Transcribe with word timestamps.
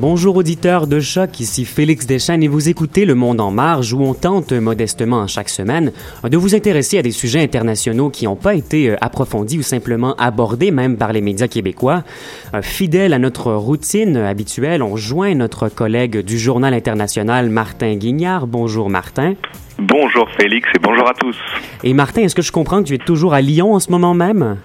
Bonjour 0.00 0.36
auditeurs 0.36 0.86
de 0.86 1.00
choc, 1.00 1.40
ici 1.40 1.64
Félix 1.64 2.06
Deschênes 2.06 2.44
et 2.44 2.46
vous 2.46 2.68
écoutez 2.68 3.04
Le 3.04 3.16
Monde 3.16 3.40
en 3.40 3.50
marge 3.50 3.92
où 3.92 4.00
on 4.00 4.14
tente 4.14 4.52
modestement 4.52 5.26
chaque 5.26 5.48
semaine 5.48 5.90
de 6.22 6.36
vous 6.36 6.54
intéresser 6.54 6.98
à 6.98 7.02
des 7.02 7.10
sujets 7.10 7.42
internationaux 7.42 8.08
qui 8.08 8.26
n'ont 8.26 8.36
pas 8.36 8.54
été 8.54 8.90
euh, 8.90 8.96
approfondis 9.00 9.58
ou 9.58 9.62
simplement 9.62 10.14
abordés 10.14 10.70
même 10.70 10.96
par 10.96 11.12
les 11.12 11.20
médias 11.20 11.48
québécois. 11.48 12.04
Euh, 12.54 12.62
Fidèle 12.62 13.12
à 13.12 13.18
notre 13.18 13.52
routine 13.54 14.18
habituelle, 14.18 14.84
on 14.84 14.94
joint 14.94 15.34
notre 15.34 15.68
collègue 15.68 16.18
du 16.18 16.38
Journal 16.38 16.74
international 16.74 17.48
Martin 17.50 17.96
Guignard. 17.96 18.46
Bonjour 18.46 18.90
Martin. 18.90 19.34
Bonjour 19.80 20.28
Félix 20.38 20.68
et 20.76 20.78
bonjour 20.80 21.08
à 21.08 21.14
tous. 21.14 21.36
Et 21.82 21.92
Martin, 21.92 22.22
est-ce 22.22 22.36
que 22.36 22.42
je 22.42 22.52
comprends 22.52 22.84
que 22.84 22.86
tu 22.86 22.94
es 22.94 22.98
toujours 22.98 23.34
à 23.34 23.40
Lyon 23.40 23.74
en 23.74 23.80
ce 23.80 23.90
moment 23.90 24.14
même? 24.14 24.58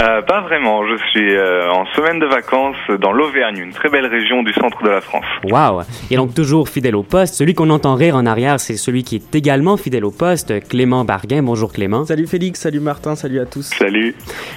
Euh, 0.00 0.22
pas 0.22 0.40
vraiment. 0.40 0.82
Je 0.86 0.96
suis 1.10 1.36
euh, 1.36 1.70
en 1.70 1.86
semaine 1.94 2.18
de 2.18 2.26
vacances 2.26 2.76
dans 3.00 3.12
l'Auvergne, 3.12 3.58
une 3.58 3.72
très 3.72 3.88
belle 3.88 4.06
région 4.06 4.42
du 4.42 4.52
centre 4.52 4.82
de 4.82 4.88
la 4.88 5.00
France. 5.00 5.24
Wow! 5.44 5.82
Et 6.10 6.16
donc 6.16 6.34
toujours 6.34 6.68
fidèle 6.68 6.96
au 6.96 7.04
poste. 7.04 7.34
Celui 7.34 7.54
qu'on 7.54 7.70
entend 7.70 7.94
rire 7.94 8.16
en 8.16 8.26
arrière, 8.26 8.58
c'est 8.58 8.76
celui 8.76 9.04
qui 9.04 9.16
est 9.16 9.34
également 9.36 9.76
fidèle 9.76 10.04
au 10.04 10.10
poste, 10.10 10.66
Clément 10.68 11.04
Barguin. 11.04 11.42
Bonjour 11.44 11.72
Clément. 11.72 12.04
Salut 12.06 12.26
Félix, 12.26 12.60
salut 12.60 12.80
Martin, 12.80 13.14
salut 13.14 13.38
à 13.38 13.46
tous. 13.46 13.70
Salut. 13.78 14.16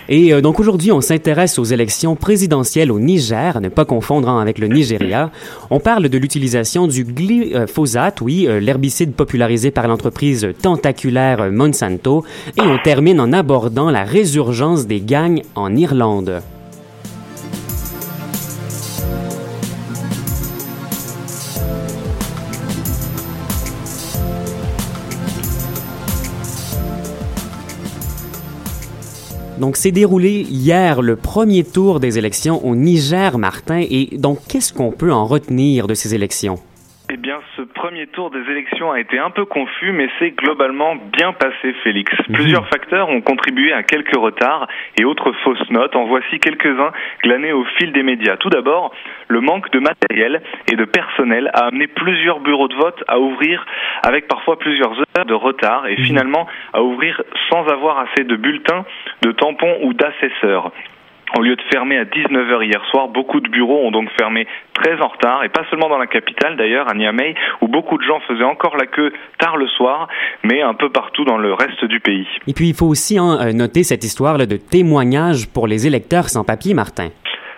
Et 0.10 0.34
euh, 0.34 0.42
donc 0.42 0.60
aujourd'hui, 0.60 0.92
on 0.92 1.02
s'intéresse 1.02 1.60
aux 1.60 1.66
élections 1.66 2.16
présidentielles 2.16 2.92
au 2.92 3.00
Niger, 3.00 3.62
ne 3.62 3.70
pas 3.70 3.86
confondre 3.86 4.30
hein, 4.30 4.42
avec 4.42 4.58
le 4.58 4.68
Nigeria. 4.68 5.30
On 5.70 5.80
parle 5.80 6.10
de 6.10 6.18
l'utilisation 6.18 6.88
du 6.88 7.04
glyphosate, 7.04 8.22
oui, 8.22 8.48
euh, 8.48 8.60
l'herbicide 8.60 9.14
popularisé 9.14 9.70
par 9.70 9.88
l'entreprise 9.88 10.52
tentaculaire 10.64 11.52
Monsanto. 11.52 12.26
Et 12.58 12.62
on 12.62 12.80
termine 12.80 13.22
en 13.22 13.34
abordant 13.34 13.92
la 13.92 14.04
résurgence 14.04 14.88
des 14.88 15.00
en 15.56 15.76
Irlande. 15.76 16.42
Donc, 29.60 29.76
s'est 29.76 29.92
déroulé 29.92 30.46
hier 30.50 31.02
le 31.02 31.16
premier 31.16 31.64
tour 31.64 32.00
des 32.00 32.20
élections 32.20 32.64
au 32.64 32.76
Niger, 32.76 33.38
Martin. 33.40 33.84
Et 33.90 34.18
donc, 34.18 34.40
qu'est-ce 34.48 34.72
qu'on 34.72 34.92
peut 34.92 35.12
en 35.12 35.26
retenir 35.26 35.88
de 35.88 35.96
ces 35.96 36.14
élections? 36.14 36.60
Eh 37.10 37.16
bien, 37.16 37.40
ce 37.56 37.62
premier 37.62 38.06
tour 38.08 38.32
des 38.32 38.42
élections 38.52 38.92
a 38.92 39.00
été 39.00 39.18
un 39.18 39.30
peu 39.30 39.46
confus, 39.46 39.94
mais 39.94 40.10
c'est 40.20 40.32
globalement 40.32 40.96
bien 40.96 41.32
passé, 41.32 41.74
Félix. 41.82 42.12
Plusieurs 42.34 42.68
facteurs 42.68 43.08
ont 43.08 43.22
contribué 43.22 43.72
à 43.72 43.82
quelques 43.82 44.18
retards 44.18 44.68
et 45.00 45.06
autres 45.06 45.32
fausses 45.44 45.70
notes. 45.70 45.96
En 45.96 46.06
voici 46.06 46.38
quelques-uns 46.40 46.92
glanés 47.24 47.54
au 47.54 47.64
fil 47.78 47.94
des 47.94 48.04
médias. 48.04 48.36
Tout 48.36 48.50
d'abord, 48.50 48.94
le 49.30 49.40
manque 49.40 49.72
de 49.72 49.80
matériel 49.80 50.42
et 50.70 50.76
de 50.76 50.84
personnel 50.84 51.50
a 51.54 51.68
amené 51.68 51.88
plusieurs 51.88 52.42
bureaux 52.42 52.68
de 52.68 52.76
vote 52.76 53.02
à 53.08 53.20
ouvrir 53.20 53.66
avec 54.04 54.28
parfois 54.28 54.60
plusieurs 54.60 54.92
heures 55.00 55.26
de 55.26 55.34
retard 55.34 55.88
et 55.88 55.96
finalement 55.96 56.46
à 56.74 56.84
ouvrir 56.84 57.24
sans 57.50 57.66
avoir 57.68 58.00
assez 58.00 58.26
de 58.26 58.36
bulletins, 58.36 58.86
de 59.22 59.32
tampons 59.32 59.78
ou 59.84 59.94
d'assesseurs. 59.94 60.74
Au 61.36 61.42
lieu 61.42 61.56
de 61.56 61.62
fermer 61.72 61.98
à 61.98 62.06
19h 62.06 62.64
hier 62.64 62.84
soir, 62.90 63.10
beaucoup 63.10 63.42
de 63.42 63.50
bureaux 63.50 63.86
ont 63.86 63.92
donc 63.92 64.10
fermé 64.18 64.48
très 64.74 65.00
en 65.02 65.08
retard, 65.08 65.44
et 65.44 65.50
pas 65.50 65.64
seulement 65.70 65.90
dans 65.90 65.98
la 65.98 66.08
capitale 66.08 66.56
d'ailleurs, 66.56 66.90
à 66.90 66.94
Niamey, 66.94 67.36
où 67.62 67.68
beaucoup 67.68 67.98
de 67.98 68.04
gens 68.04 68.20
faisaient 68.28 68.44
encore 68.44 68.78
la 68.78 68.86
queue 68.86 69.12
tard 69.38 69.58
le 69.58 69.68
soir, 69.68 70.08
mais 70.44 70.62
un 70.62 70.74
peu 70.74 70.90
partout 70.90 71.26
dans 71.26 71.38
le 71.38 71.54
reste 71.54 71.84
du 71.86 72.00
pays. 72.00 72.28
Et 72.48 72.54
puis 72.54 72.70
il 72.70 72.76
faut 72.76 72.86
aussi 72.86 73.18
hein, 73.18 73.52
noter 73.54 73.84
cette 73.84 74.04
histoire 74.04 74.38
de 74.38 74.58
témoignage 74.58 75.48
pour 75.54 75.68
les 75.68 75.86
électeurs 75.86 76.30
sans 76.30 76.44
papier, 76.44 76.74
Martin. 76.74 77.10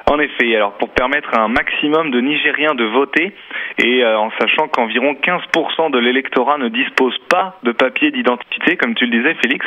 En 0.10 0.18
effet, 0.18 0.56
alors 0.56 0.74
pour 0.74 0.90
permettre 0.90 1.30
à 1.38 1.42
un 1.42 1.50
maximum 1.50 2.10
de 2.10 2.20
Nigériens 2.20 2.74
de 2.74 2.84
voter, 2.84 3.32
et 3.78 4.04
euh, 4.04 4.18
en 4.18 4.32
sachant 4.40 4.68
qu'environ 4.68 5.14
15% 5.14 5.92
de 5.92 6.00
l'électorat 6.00 6.58
ne 6.58 6.68
dispose 6.68 7.16
pas 7.30 7.60
de 7.62 7.72
papier 7.72 8.10
d'identité, 8.10 8.76
comme 8.76 8.96
tu 8.96 9.06
le 9.06 9.12
disais 9.12 9.36
Félix, 9.36 9.64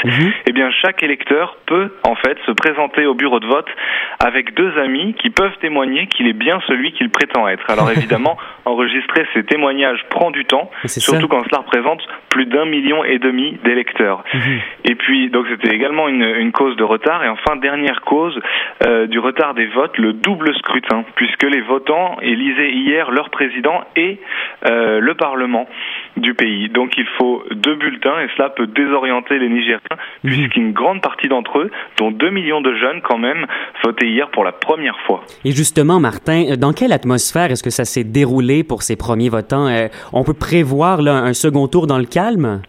eh 0.46 0.52
bien 0.52 0.68
chaque 0.82 1.04
électeur 1.04 1.56
peut 1.66 1.94
en 2.02 2.16
fait 2.16 2.36
se 2.44 2.50
présenter 2.50 3.06
au 3.06 3.14
bureau 3.14 3.38
de 3.38 3.46
vote 3.46 3.68
avec 4.18 4.54
deux 4.54 4.76
amis 4.78 5.14
qui 5.14 5.30
peuvent 5.30 5.56
témoigner 5.60 6.08
qu'il 6.08 6.26
est 6.26 6.32
bien 6.32 6.60
celui 6.66 6.90
qu'il 6.92 7.10
prétend 7.10 7.46
être. 7.46 7.70
Alors 7.70 7.90
évidemment, 7.96 8.36
enregistrer 8.64 9.24
ces 9.34 9.44
témoignages 9.44 10.04
prend 10.10 10.32
du 10.32 10.44
temps, 10.44 10.72
surtout 10.86 11.28
quand 11.28 11.44
cela 11.44 11.58
représente 11.58 12.02
plus 12.30 12.46
d'un 12.46 12.64
million 12.64 13.04
et 13.04 13.20
demi 13.20 13.58
d'électeurs. 13.62 14.24
Et 14.84 14.96
puis 14.96 15.30
donc 15.30 15.46
c'était 15.48 15.72
également 15.72 16.08
une, 16.08 16.24
une 16.24 16.50
cause 16.50 16.76
de 16.76 16.84
retard. 16.84 17.22
Et 17.22 17.28
enfin 17.28 17.54
dernière 17.54 18.00
cause 18.00 18.36
euh, 18.84 19.06
du 19.06 19.20
retard 19.20 19.54
des 19.54 19.66
votes, 19.66 19.96
le 19.98 20.12
12 20.12 20.31
double 20.32 20.54
scrutin, 20.56 21.04
puisque 21.14 21.42
les 21.42 21.60
votants 21.60 22.16
élisaient 22.22 22.72
hier 22.72 23.10
leur 23.10 23.28
président 23.30 23.82
et 23.96 24.18
euh, 24.66 24.98
le 25.00 25.14
Parlement 25.14 25.68
du 26.16 26.34
pays. 26.34 26.68
Donc 26.68 26.92
il 26.96 27.06
faut 27.18 27.42
deux 27.50 27.74
bulletins 27.74 28.20
et 28.20 28.28
cela 28.36 28.48
peut 28.50 28.66
désorienter 28.66 29.38
les 29.38 29.48
Nigériens, 29.48 29.80
mhm. 30.24 30.30
puisqu'une 30.30 30.72
grande 30.72 31.02
partie 31.02 31.28
d'entre 31.28 31.58
eux, 31.58 31.70
dont 31.98 32.10
2 32.10 32.30
millions 32.30 32.60
de 32.60 32.74
jeunes 32.74 33.00
quand 33.02 33.18
même, 33.18 33.46
votaient 33.84 34.08
hier 34.08 34.30
pour 34.30 34.44
la 34.44 34.52
première 34.52 34.98
fois. 35.06 35.22
Et 35.44 35.52
justement, 35.52 36.00
Martin, 36.00 36.56
dans 36.58 36.72
quelle 36.72 36.92
atmosphère 36.92 37.50
est-ce 37.50 37.62
que 37.62 37.70
ça 37.70 37.84
s'est 37.84 38.04
déroulé 38.04 38.64
pour 38.64 38.82
ces 38.82 38.96
premiers 38.96 39.28
votants? 39.28 39.66
Euh, 39.66 39.88
on 40.12 40.24
peut 40.24 40.34
prévoir 40.34 41.02
là, 41.02 41.14
un 41.14 41.34
second 41.34 41.68
tour 41.68 41.86
dans 41.86 41.98
le 41.98 42.06
calme? 42.06 42.62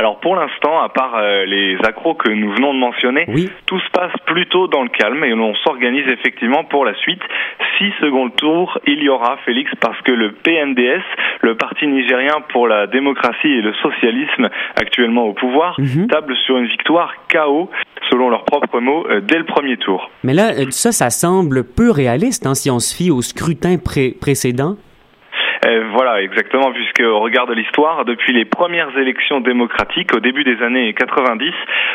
Alors 0.00 0.18
pour 0.18 0.34
l'instant, 0.34 0.80
à 0.80 0.88
part 0.88 1.14
euh, 1.16 1.44
les 1.44 1.76
accros 1.84 2.14
que 2.14 2.30
nous 2.30 2.50
venons 2.54 2.72
de 2.72 2.78
mentionner, 2.78 3.26
tout 3.66 3.78
se 3.78 3.90
passe 3.90 4.12
plutôt 4.24 4.66
dans 4.66 4.82
le 4.82 4.88
calme 4.88 5.22
et 5.24 5.34
on 5.34 5.54
s'organise 5.56 6.08
effectivement 6.08 6.64
pour 6.64 6.86
la 6.86 6.94
suite. 6.94 7.20
Six 7.76 7.92
secondes 8.00 8.34
tours, 8.34 8.78
il 8.86 9.02
y 9.02 9.10
aura 9.10 9.36
Félix 9.44 9.70
parce 9.78 10.00
que 10.00 10.12
le 10.12 10.32
PNDS, 10.32 11.04
le 11.42 11.54
Parti 11.54 11.86
nigérien 11.86 12.40
pour 12.48 12.66
la 12.66 12.86
démocratie 12.86 13.48
et 13.48 13.60
le 13.60 13.74
socialisme 13.74 14.48
actuellement 14.76 15.26
au 15.26 15.34
pouvoir, 15.34 15.78
mhm. 15.78 16.06
table 16.06 16.34
sur 16.46 16.56
une 16.56 16.66
victoire 16.66 17.12
KO 17.30 17.68
selon 18.10 18.30
leurs 18.30 18.46
propres 18.46 18.80
mots, 18.80 19.06
euh, 19.10 19.20
dès 19.20 19.36
le 19.36 19.44
premier 19.44 19.76
tour. 19.76 20.10
Mais 20.24 20.32
là, 20.32 20.52
euh, 20.52 20.70
ça, 20.70 20.92
ça 20.92 21.10
semble 21.10 21.62
peu 21.62 21.90
réaliste 21.90 22.46
hein, 22.46 22.54
si 22.54 22.70
on 22.70 22.78
se 22.78 22.96
fie 22.96 23.10
au 23.10 23.20
scrutin 23.20 23.76
précédent. 23.76 24.76
Euh, 25.70 25.84
voilà, 25.92 26.20
exactement, 26.22 26.72
puisque 26.72 27.00
au 27.00 27.20
regard 27.20 27.46
de 27.46 27.54
l'histoire, 27.54 28.04
depuis 28.04 28.32
les 28.32 28.44
premières 28.44 28.96
élections 28.98 29.40
démocratiques 29.40 30.14
au 30.14 30.20
début 30.20 30.42
des 30.42 30.60
années 30.62 30.92
90, 30.94 31.52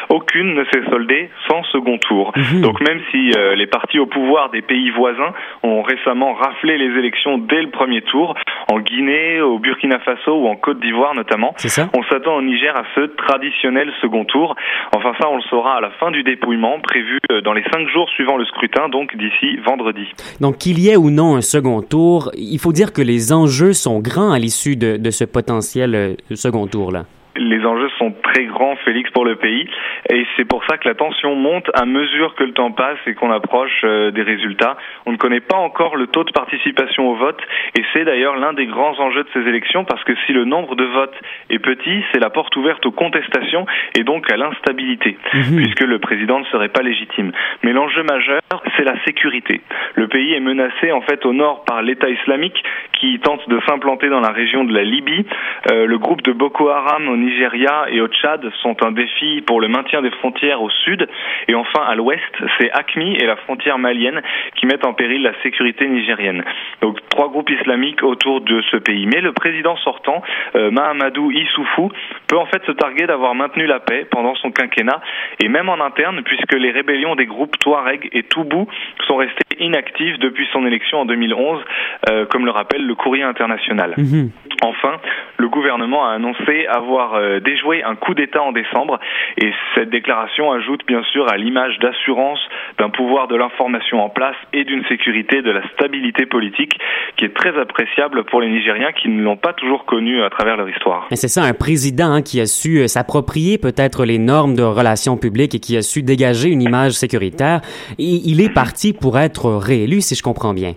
aucune 0.09 0.53
ne 0.53 0.63
s'est 0.65 0.83
soldée 0.89 1.29
sans 1.49 1.63
second 1.63 1.97
tour. 1.97 2.31
Mhm. 2.35 2.61
Donc 2.61 2.79
même 2.87 3.01
si 3.11 3.31
euh, 3.35 3.55
les 3.55 3.67
partis 3.67 3.99
au 3.99 4.05
pouvoir 4.05 4.49
des 4.49 4.61
pays 4.61 4.89
voisins 4.91 5.33
ont 5.63 5.81
récemment 5.81 6.33
raflé 6.33 6.77
les 6.77 6.97
élections 6.97 7.37
dès 7.37 7.61
le 7.61 7.69
premier 7.69 8.01
tour, 8.03 8.35
en 8.71 8.79
Guinée, 8.79 9.41
au 9.41 9.59
Burkina 9.59 9.99
Faso 9.99 10.43
ou 10.43 10.47
en 10.47 10.55
Côte 10.55 10.79
d'Ivoire 10.79 11.13
notamment, 11.15 11.53
on 11.93 12.03
s'attend 12.03 12.35
au 12.35 12.41
Niger 12.41 12.75
à 12.75 12.83
ce 12.95 13.01
traditionnel 13.01 13.91
second 14.01 14.25
tour. 14.25 14.55
Enfin 14.95 15.13
ça, 15.19 15.29
on 15.29 15.37
le 15.37 15.43
saura 15.43 15.77
à 15.77 15.81
la 15.81 15.91
fin 15.91 16.11
du 16.11 16.23
dépouillement, 16.23 16.79
prévu 16.79 17.19
euh, 17.31 17.41
dans 17.41 17.53
les 17.53 17.63
cinq 17.73 17.87
jours 17.89 18.09
suivant 18.09 18.37
le 18.37 18.45
scrutin, 18.45 18.89
donc 18.89 19.15
d'ici 19.17 19.57
vendredi. 19.65 20.07
Donc 20.39 20.57
qu'il 20.57 20.79
y 20.79 20.89
ait 20.89 20.97
ou 20.97 21.09
non 21.09 21.35
un 21.35 21.41
second 21.41 21.81
tour, 21.81 22.31
il 22.37 22.59
faut 22.59 22.71
dire 22.71 22.93
que 22.93 23.01
les 23.01 23.33
enjeux 23.33 23.64
sont 23.73 23.99
grands 23.99 24.31
à 24.31 24.39
l'issue 24.39 24.75
de, 24.75 24.97
de, 24.97 25.11
ce 25.11 25.23
potentiel 25.23 25.95
euh, 25.95 26.15
second 26.35 26.67
tour-là 26.67 27.05
les 27.37 27.65
enjeux 27.65 27.89
sont 27.97 28.13
très 28.23 28.45
grands, 28.45 28.75
Félix, 28.77 29.09
pour 29.11 29.25
le 29.25 29.35
pays. 29.35 29.67
Et 30.09 30.25
c'est 30.35 30.45
pour 30.45 30.63
ça 30.65 30.77
que 30.77 30.87
la 30.87 30.95
tension 30.95 31.35
monte 31.35 31.69
à 31.73 31.85
mesure 31.85 32.35
que 32.35 32.43
le 32.43 32.53
temps 32.53 32.71
passe 32.71 32.99
et 33.07 33.13
qu'on 33.13 33.31
approche 33.31 33.81
euh, 33.83 34.11
des 34.11 34.21
résultats. 34.21 34.77
On 35.05 35.11
ne 35.11 35.17
connaît 35.17 35.39
pas 35.41 35.57
encore 35.57 35.95
le 35.95 36.07
taux 36.07 36.23
de 36.23 36.31
participation 36.31 37.09
au 37.09 37.15
vote. 37.15 37.41
Et 37.77 37.83
c'est 37.93 38.05
d'ailleurs 38.05 38.37
l'un 38.37 38.53
des 38.53 38.65
grands 38.65 38.97
enjeux 38.99 39.23
de 39.23 39.29
ces 39.33 39.47
élections 39.47 39.85
parce 39.85 40.03
que 40.03 40.13
si 40.25 40.33
le 40.33 40.45
nombre 40.45 40.75
de 40.75 40.85
votes 40.85 41.15
est 41.49 41.59
petit, 41.59 42.03
c'est 42.11 42.19
la 42.19 42.29
porte 42.29 42.55
ouverte 42.55 42.85
aux 42.85 42.91
contestations 42.91 43.65
et 43.97 44.03
donc 44.03 44.31
à 44.31 44.37
l'instabilité, 44.37 45.17
mhm. 45.33 45.57
puisque 45.57 45.81
le 45.81 45.99
président 45.99 46.39
ne 46.39 46.45
serait 46.45 46.69
pas 46.69 46.81
légitime. 46.81 47.31
Mais 47.63 47.73
l'enjeu 47.73 48.03
majeur, 48.03 48.41
c'est 48.77 48.83
la 48.83 49.01
sécurité. 49.05 49.61
Le 49.95 50.07
pays 50.07 50.33
est 50.33 50.39
menacé 50.39 50.91
en 50.91 51.01
fait 51.01 51.25
au 51.25 51.33
nord 51.33 51.65
par 51.65 51.81
l'État 51.81 52.09
islamique 52.09 52.63
qui 52.93 53.19
tente 53.19 53.47
de 53.49 53.59
s'implanter 53.67 54.09
dans 54.09 54.19
la 54.19 54.31
région 54.31 54.63
de 54.63 54.73
la 54.73 54.83
Libye. 54.83 55.25
Euh, 55.71 55.85
le 55.85 55.97
groupe 55.97 56.21
de 56.21 56.31
Boko 56.31 56.69
Haram 56.69 57.07
au 57.09 57.15
Nigeria 57.25 57.85
et 57.89 58.01
au 58.01 58.07
Tchad 58.07 58.41
sont 58.61 58.75
un 58.83 58.91
défi 58.91 59.41
pour 59.41 59.59
le 59.59 59.67
maintien 59.67 60.01
des 60.01 60.11
frontières 60.11 60.61
au 60.61 60.69
sud. 60.69 61.07
Et 61.47 61.55
enfin, 61.55 61.83
à 61.87 61.95
l'ouest, 61.95 62.21
c'est 62.59 62.71
ACMI 62.71 63.15
et 63.17 63.25
la 63.25 63.35
frontière 63.37 63.77
malienne 63.77 64.21
qui 64.55 64.65
mettent 64.65 64.85
en 64.85 64.93
péril 64.93 65.21
la 65.23 65.33
sécurité 65.43 65.87
nigérienne. 65.87 66.43
Donc 66.81 66.99
trois 67.09 67.29
groupes 67.29 67.49
islamiques 67.49 68.03
autour 68.03 68.41
de 68.41 68.61
ce 68.71 68.77
pays. 68.77 69.07
Mais 69.07 69.21
le 69.21 69.31
président 69.33 69.75
sortant, 69.77 70.21
euh, 70.55 70.71
Mahamadou 70.71 71.31
Issoufou, 71.31 71.91
peut 72.27 72.37
en 72.37 72.45
fait 72.45 72.63
se 72.65 72.71
targuer 72.71 73.07
d'avoir 73.07 73.35
maintenu 73.35 73.65
la 73.65 73.79
paix 73.79 74.05
pendant 74.09 74.35
son 74.35 74.51
quinquennat 74.51 75.01
et 75.43 75.47
même 75.47 75.69
en 75.69 75.79
interne 75.83 76.21
puisque 76.23 76.53
les 76.53 76.71
rébellions 76.71 77.15
des 77.15 77.25
groupes 77.25 77.57
Touareg 77.59 78.09
et 78.11 78.23
Toubou 78.23 78.67
sont 79.07 79.15
restées 79.17 79.43
inactives 79.59 80.17
depuis 80.19 80.47
son 80.51 80.65
élection 80.65 80.99
en 80.99 81.05
2011, 81.05 81.63
euh, 82.09 82.25
comme 82.25 82.45
le 82.45 82.51
rappelle 82.51 82.85
le 82.85 82.95
courrier 82.95 83.23
international. 83.23 83.93
Mhm. 83.97 84.31
Enfin, 84.61 84.99
le 85.37 85.49
gouvernement 85.49 86.07
a 86.07 86.13
annoncé 86.13 86.65
avoir 86.67 87.14
euh, 87.15 87.39
déjoué 87.39 87.83
un 87.83 87.95
coup 87.95 88.13
d'État 88.13 88.41
en 88.41 88.51
décembre 88.51 88.99
et 89.37 89.51
cette 89.73 89.89
déclaration 89.89 90.51
ajoute 90.51 90.85
bien 90.87 91.03
sûr 91.11 91.31
à 91.31 91.37
l'image 91.37 91.77
d'assurance 91.79 92.39
d'un 92.79 92.89
pouvoir 92.89 93.27
de 93.27 93.35
l'information 93.35 94.03
en 94.03 94.09
place 94.09 94.35
et 94.53 94.63
d'une 94.63 94.83
sécurité 94.85 95.41
de 95.41 95.51
la 95.51 95.67
stabilité 95.69 96.25
politique 96.25 96.73
qui 97.17 97.25
est 97.25 97.33
très 97.35 97.57
appréciable 97.59 98.23
pour 98.25 98.41
les 98.41 98.49
Nigériens 98.49 98.91
qui 98.91 99.09
ne 99.09 99.21
l'ont 99.21 99.37
pas 99.37 99.53
toujours 99.53 99.85
connu 99.85 100.21
à 100.23 100.29
travers 100.29 100.57
leur 100.57 100.69
histoire. 100.69 101.07
C'est 101.11 101.27
ça, 101.27 101.43
un 101.43 101.53
président 101.53 102.11
hein, 102.13 102.21
qui 102.21 102.39
a 102.39 102.45
su 102.45 102.79
euh, 102.79 102.87
s'approprier 102.87 103.57
peut-être 103.57 104.05
les 104.05 104.19
normes 104.19 104.55
de 104.55 104.63
relations 104.63 105.17
publiques 105.17 105.55
et 105.55 105.59
qui 105.59 105.77
a 105.77 105.81
su 105.81 106.03
dégager 106.03 106.49
une 106.49 106.61
image 106.61 106.91
sécuritaire. 106.91 107.61
Et 107.97 108.21
il 108.25 108.41
est 108.41 108.53
parti 108.53 108.93
pour 108.93 109.17
être 109.17 109.51
réélu, 109.51 110.01
si 110.01 110.15
je 110.15 110.23
comprends 110.23 110.53
bien. 110.53 110.73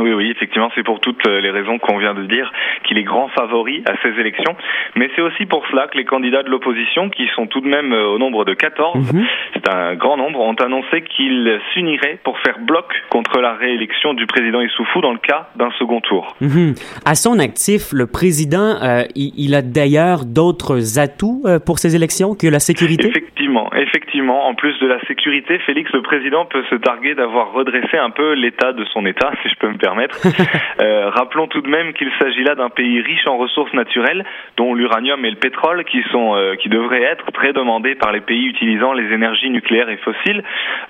Oui, 0.00 0.12
oui, 0.12 0.30
effectivement, 0.30 0.70
c'est 0.74 0.82
pour 0.82 1.00
toutes 1.00 1.26
les 1.26 1.50
raisons 1.50 1.78
qu'on 1.78 1.98
vient 1.98 2.14
de 2.14 2.24
dire 2.24 2.50
qu'il 2.84 2.98
est 2.98 3.02
grand 3.02 3.28
favori 3.28 3.82
à 3.86 3.92
ces 4.02 4.18
élections. 4.20 4.56
Mais 4.96 5.10
c'est 5.14 5.22
aussi 5.22 5.46
pour 5.46 5.66
cela 5.70 5.86
que 5.86 5.98
les 5.98 6.04
candidats 6.04 6.42
de 6.42 6.48
l'opposition, 6.48 7.10
qui 7.10 7.28
sont 7.34 7.46
tout 7.46 7.60
de 7.60 7.68
même 7.68 7.92
euh, 7.92 8.08
au 8.08 8.18
nombre 8.18 8.44
de 8.44 8.54
14, 8.54 9.12
mhm. 9.12 9.24
c'est 9.54 9.68
un 9.68 9.94
grand 9.94 10.16
nombre, 10.16 10.40
ont 10.40 10.54
annoncé 10.54 11.02
qu'ils 11.02 11.60
s'uniraient 11.72 12.18
pour 12.24 12.38
faire 12.40 12.58
bloc 12.60 12.86
contre 13.10 13.40
la 13.40 13.54
réélection 13.54 14.14
du 14.14 14.26
président 14.26 14.60
Issoufou 14.60 15.00
dans 15.00 15.12
le 15.12 15.18
cas 15.18 15.48
d'un 15.56 15.70
second 15.78 16.00
tour. 16.00 16.34
Mhm. 16.40 16.74
À 17.04 17.14
son 17.14 17.38
actif, 17.38 17.92
le 17.92 18.06
président, 18.06 18.76
euh, 18.82 19.04
il, 19.14 19.54
a 19.54 19.62
d'ailleurs 19.62 20.24
d'autres 20.24 20.98
atouts 20.98 21.42
euh, 21.44 21.58
pour 21.58 21.78
ces 21.78 21.96
élections 21.96 22.34
que 22.34 22.46
la 22.46 22.60
sécurité? 22.60 23.12
Effectivement, 23.52 23.70
effectivement. 23.74 24.46
En 24.46 24.54
plus 24.54 24.78
de 24.80 24.86
la 24.86 24.98
sécurité, 25.06 25.58
Félix, 25.60 25.90
le 25.92 26.02
président 26.02 26.46
peut 26.46 26.64
se 26.70 26.74
targuer 26.76 27.14
d'avoir 27.14 27.52
redressé 27.52 27.96
un 27.98 28.10
peu 28.10 28.32
l'état 28.32 28.72
de 28.72 28.84
son 28.86 29.04
État, 29.04 29.30
si 29.42 29.48
je 29.48 29.56
peux 29.56 29.68
me 29.68 29.76
permettre. 29.76 30.18
euh, 30.80 31.10
rappelons 31.10 31.46
tout 31.48 31.60
de 31.60 31.68
même 31.68 31.92
qu'il 31.92 32.10
s'agit 32.18 32.42
là 32.42 32.54
d'un 32.54 32.70
pays 32.70 33.00
riche 33.00 33.26
en 33.26 33.36
ressources 33.36 33.72
naturelles, 33.74 34.24
dont 34.56 34.74
l'uranium 34.74 35.24
et 35.24 35.30
le 35.30 35.36
pétrole, 35.36 35.84
qui 35.84 36.02
sont 36.10 36.34
euh, 36.34 36.54
qui 36.56 36.68
devraient 36.68 37.02
être 37.02 37.30
très 37.32 37.52
demandés 37.52 37.94
par 37.94 38.12
les 38.12 38.20
pays 38.20 38.46
utilisant 38.46 38.92
les 38.92 39.12
énergies 39.12 39.50
nucléaires 39.50 39.90
et 39.90 39.98
fossiles, 39.98 40.42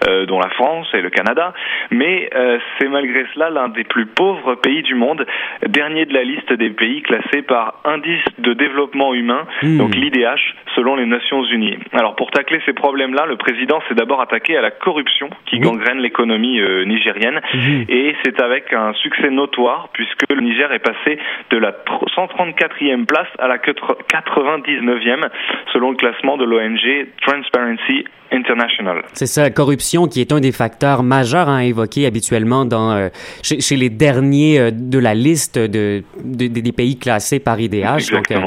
euh, 0.07 0.27
dont 0.27 0.39
la 0.39 0.51
France 0.51 0.87
et 0.95 1.01
le 1.01 1.11
Canada. 1.11 1.53
Mais 1.91 2.31
c'est 2.79 2.89
malgré 2.89 3.25
cela 3.35 3.51
l'un 3.51 3.69
des 3.69 3.85
plus 3.85 4.07
pauvres 4.07 4.55
pays 4.55 4.83
du 4.83 4.95
monde, 4.95 5.27
dernier 5.67 6.07
de 6.07 6.15
la 6.15 6.23
liste 6.23 6.53
des 6.53 6.71
pays 6.71 7.03
classés 7.03 7.43
par 7.43 7.75
indice 7.85 8.25
de 8.39 8.53
développement 8.53 9.15
humain, 9.15 9.47
hmm. 9.63 9.79
donc 9.79 9.95
l'IDH, 9.95 10.55
selon 10.75 10.97
les 10.97 11.07
Nations 11.07 11.45
Unies. 11.45 11.79
Alors 11.93 12.17
pour 12.17 12.31
tacler 12.31 12.52
ces 12.67 12.73
problèmes-là, 12.73 13.27
le 13.27 13.37
président 13.37 13.81
s'est 13.89 13.95
d'abord 13.95 14.21
attaqué 14.21 14.57
à 14.57 14.63
la 14.63 14.71
corruption 14.71 15.31
qui 15.47 15.59
gangrène 15.59 15.99
l'économie 15.99 16.61
nigérienne, 16.87 17.41
hmm. 17.55 17.83
et 17.89 18.15
c'est 18.25 18.41
avec 18.41 18.73
un 18.73 18.93
succès 18.95 19.31
notoire 19.31 19.89
puisque 19.93 20.25
le 20.31 20.41
Niger 20.41 20.73
est 20.73 20.79
passé 20.79 21.19
de 21.51 21.59
la 21.59 21.73
134e 22.17 23.07
place 23.07 23.29
à 23.39 23.49
la 23.49 23.59
99e 23.59 25.29
selon 25.73 25.91
le 25.91 25.97
classement 25.97 26.37
de 26.37 26.45
l'ONG 26.45 27.09
Transparency 27.23 28.05
International. 28.33 29.03
C'est 29.13 29.27
ça, 29.27 29.51
corruption 29.51 30.07
qui 30.07 30.21
est 30.21 30.33
un 30.33 30.41
des 30.41 30.53
facteurs 30.53 31.03
majeurs 31.03 31.49
à 31.51 31.65
évoquer 31.65 32.07
habituellement 32.07 32.65
dans, 32.65 32.93
euh, 32.93 33.09
chez, 33.43 33.77
les 33.77 33.91
derniers 33.91 34.59
euh, 34.59 34.71
de 34.73 34.99
la 34.99 35.15
liste 35.15 35.59
de, 35.59 36.03
des 36.25 36.73
pays 36.73 36.99
classés 36.99 37.41
par 37.41 37.61
IDH. 37.61 38.11
Donc, 38.11 38.31
euh, 38.31 38.39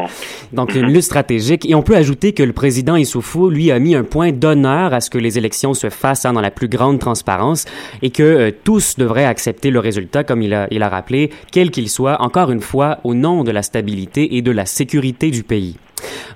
donc 0.54 0.76
une 0.76 0.92
lutte 0.92 1.04
stratégique. 1.04 1.70
Et 1.70 1.76
on 1.76 1.84
peut 1.84 1.96
ajouter 1.96 2.34
que 2.34 2.42
le 2.42 2.54
président 2.54 2.96
Issoufou, 2.96 3.50
lui, 3.50 3.72
a 3.72 3.78
mis 3.78 3.95
un 3.96 4.04
point 4.04 4.32
d'honneur 4.32 4.94
à 4.94 5.02
ce 5.02 5.10
que 5.10 5.18
les 5.18 5.38
élections 5.38 5.74
se 5.74 5.90
fassent 5.90 6.26
hein, 6.26 6.34
dans 6.34 6.42
la 6.42 6.52
plus 6.52 6.68
grande 6.68 7.00
transparence 7.00 7.66
et 8.02 8.10
que 8.10 8.50
tous 8.64 8.98
devraient 8.98 9.26
accepter 9.26 9.72
le 9.72 9.80
résultat 9.80 10.24
comme 10.24 10.42
il 10.42 10.54
a, 10.54 10.68
il 10.72 10.84
a 10.84 10.90
rappelé, 10.90 11.32
quel 11.52 11.72
qu'il 11.72 11.90
soit, 11.90 12.22
encore 12.22 12.52
une 12.52 12.62
fois, 12.62 13.00
au 13.04 13.14
nom 13.14 13.44
de 13.44 13.52
la 13.52 13.64
stabilité 13.64 14.36
et 14.36 14.42
de 14.42 14.52
la 14.52 14.66
sécurité 14.66 15.32
du 15.32 15.44
pays. 15.44 15.78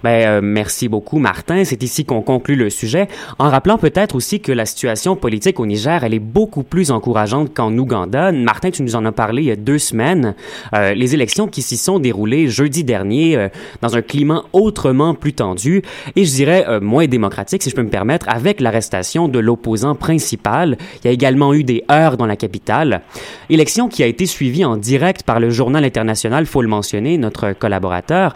Ben, 0.03 0.27
euh, 0.27 0.39
merci 0.41 0.87
beaucoup, 0.87 1.19
Martin. 1.19 1.63
C'est 1.65 1.83
ici 1.83 2.05
qu'on 2.05 2.21
conclut 2.21 2.55
le 2.55 2.69
sujet, 2.69 3.07
en 3.37 3.49
rappelant 3.49 3.77
peut-être 3.77 4.15
aussi 4.15 4.39
que 4.39 4.51
la 4.51 4.65
situation 4.65 5.15
politique 5.15 5.59
au 5.59 5.65
Niger, 5.65 6.03
elle 6.03 6.13
est 6.13 6.19
beaucoup 6.19 6.63
plus 6.63 6.91
encourageante 6.91 7.53
qu'en 7.53 7.75
Ouganda. 7.77 8.31
Martin, 8.31 8.71
tu 8.71 8.83
nous 8.83 8.95
en 8.95 9.05
as 9.05 9.11
parlé 9.11 9.41
il 9.43 9.47
y 9.47 9.51
a 9.51 9.55
deux 9.55 9.77
semaines. 9.77 10.35
Euh, 10.73 10.93
les 10.93 11.13
élections 11.13 11.47
qui 11.47 11.61
s'y 11.61 11.77
sont 11.77 11.99
déroulées 11.99 12.47
jeudi 12.47 12.83
dernier 12.83 13.35
euh, 13.35 13.49
dans 13.81 13.95
un 13.95 14.01
climat 14.01 14.43
autrement 14.53 15.13
plus 15.13 15.33
tendu 15.33 15.81
et 16.15 16.25
je 16.25 16.31
dirais 16.31 16.65
euh, 16.67 16.79
moins 16.79 17.07
démocratique, 17.07 17.63
si 17.63 17.69
je 17.69 17.75
peux 17.75 17.83
me 17.83 17.89
permettre, 17.89 18.27
avec 18.29 18.61
l'arrestation 18.61 19.27
de 19.27 19.39
l'opposant 19.39 19.95
principal. 19.95 20.77
Il 21.03 21.05
y 21.05 21.09
a 21.09 21.11
également 21.11 21.53
eu 21.53 21.63
des 21.63 21.83
heurts 21.91 22.17
dans 22.17 22.25
la 22.25 22.35
capitale. 22.35 23.01
Élection 23.49 23.89
qui 23.89 24.03
a 24.03 24.07
été 24.07 24.25
suivie 24.25 24.65
en 24.65 24.77
direct 24.77 25.23
par 25.23 25.39
le 25.39 25.49
journal 25.49 25.83
international, 25.83 26.45
faut 26.45 26.61
le 26.61 26.67
mentionner, 26.67 27.17
notre 27.17 27.53
collaborateur. 27.53 28.33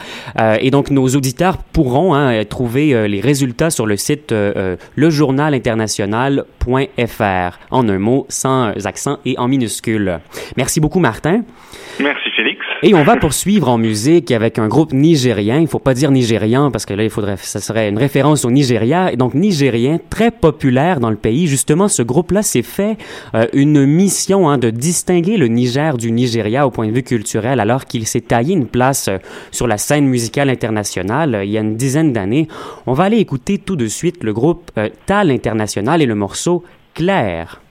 et 0.60 0.72
donc 0.72 0.89
nos 0.89 1.08
auditeurs 1.24 1.58
pourront 1.58 2.13
hein, 2.13 2.44
trouver 2.44 3.08
les 3.08 3.22
résultats 3.22 3.70
sur 3.70 3.86
le 3.86 3.96
site 3.96 4.36
lejournalinternational.fr, 4.98 7.60
en 7.72 7.88
un 7.88 7.98
mot, 7.98 8.25
sans 8.27 8.74
accent 8.86 9.20
et 9.24 9.38
en 9.38 9.48
minuscule. 9.48 10.20
Merci 10.58 10.82
beaucoup, 10.82 11.00
Martin. 11.00 11.44
Merci, 12.01 12.30
Félix. 12.36 12.62
Et 12.85 12.93
on 12.93 13.03
va 13.03 13.15
poursuivre 13.15 13.69
en 13.69 13.77
musique 13.77 14.29
avec 14.31 14.59
un 14.59 14.67
groupe 14.67 14.91
nigérien. 14.91 15.61
Il 15.61 15.67
faut 15.67 15.79
pas 15.79 15.93
dire 15.93 16.11
nigérian 16.11 16.69
parce 16.69 16.85
que 16.85 16.93
là, 16.93 17.05
il 17.05 17.09
faudrait, 17.09 17.37
ça 17.37 17.61
serait 17.61 17.87
une 17.87 17.97
référence 17.97 18.43
au 18.43 18.51
Nigeria. 18.51 19.13
Et 19.13 19.15
donc, 19.15 19.35
nigérien, 19.35 20.01
très 20.09 20.31
populaire 20.31 20.99
dans 20.99 21.09
le 21.09 21.15
pays. 21.15 21.47
Justement, 21.47 21.87
ce 21.87 22.01
groupe-là 22.01 22.43
s'est 22.43 22.61
fait 22.61 22.97
euh, 23.35 23.47
une 23.53 23.85
mission 23.85 24.49
hein, 24.49 24.57
de 24.57 24.69
distinguer 24.69 25.37
le 25.37 25.47
Niger 25.47 25.95
du 25.95 26.11
Nigeria 26.11 26.67
au 26.67 26.71
point 26.71 26.87
de 26.87 26.91
vue 26.91 27.03
culturel 27.03 27.61
alors 27.61 27.85
qu'il 27.85 28.05
s'est 28.05 28.19
taillé 28.19 28.53
une 28.53 28.67
place 28.67 29.07
euh, 29.07 29.17
sur 29.51 29.65
la 29.65 29.77
scène 29.77 30.07
musicale 30.07 30.49
internationale 30.49 31.35
euh, 31.35 31.45
il 31.45 31.51
y 31.51 31.57
a 31.57 31.61
une 31.61 31.77
dizaine 31.77 32.11
d'années. 32.11 32.49
On 32.85 32.91
va 32.91 33.05
aller 33.05 33.19
écouter 33.19 33.59
tout 33.59 33.77
de 33.77 33.87
suite 33.87 34.25
le 34.25 34.33
groupe 34.33 34.71
Tal 35.05 35.31
International 35.31 36.01
et 36.01 36.05
le 36.05 36.15
morceau 36.15 36.65
Claire. 36.93 37.62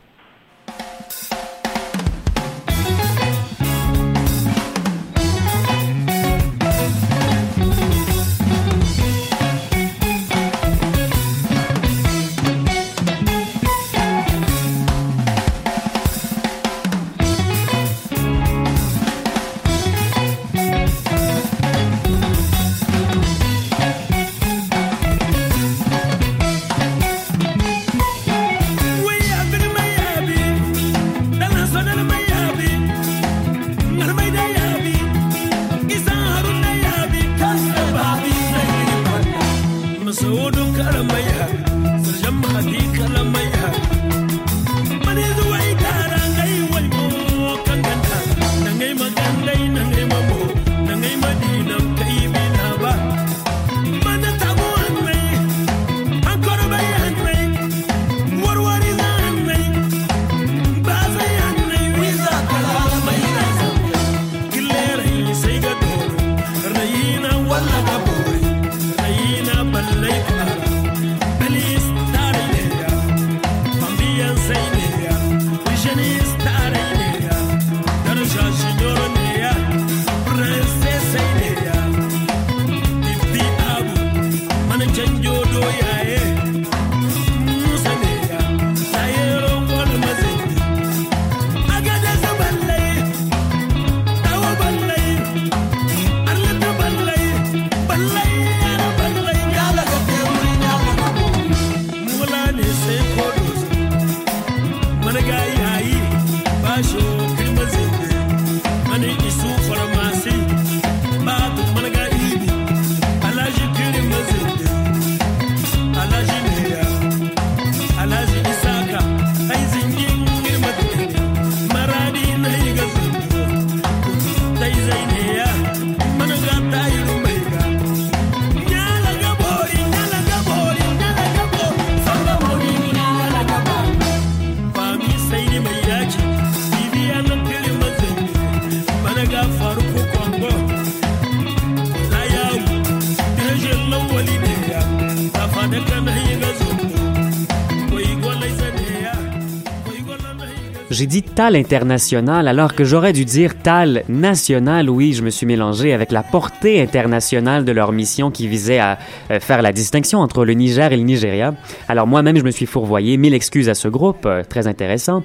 Tal 151.34 151.56
international 151.56 152.48
alors 152.48 152.74
que 152.74 152.84
j'aurais 152.84 153.12
dû 153.12 153.24
dire 153.24 153.56
tal 153.62 154.04
national. 154.08 154.90
Oui, 154.90 155.12
je 155.12 155.22
me 155.22 155.30
suis 155.30 155.46
mélangé 155.46 155.92
avec 155.92 156.12
la 156.12 156.22
portée 156.22 156.80
internationale 156.80 157.64
de 157.64 157.72
leur 157.72 157.92
mission 157.92 158.30
qui 158.30 158.48
visait 158.48 158.78
à 158.78 158.98
euh, 159.30 159.40
faire 159.40 159.62
la 159.62 159.72
distinction 159.72 160.20
entre 160.20 160.44
le 160.44 160.52
Niger 160.52 160.92
et 160.92 160.96
le 160.96 161.02
Nigeria. 161.02 161.54
Alors 161.88 162.06
moi-même, 162.06 162.36
je 162.36 162.42
me 162.44 162.50
suis 162.50 162.66
fourvoyé. 162.66 163.16
Mille 163.16 163.34
excuses 163.34 163.68
à 163.68 163.74
ce 163.74 163.88
groupe, 163.88 164.26
euh, 164.26 164.42
très 164.42 164.66
intéressant. 164.66 165.22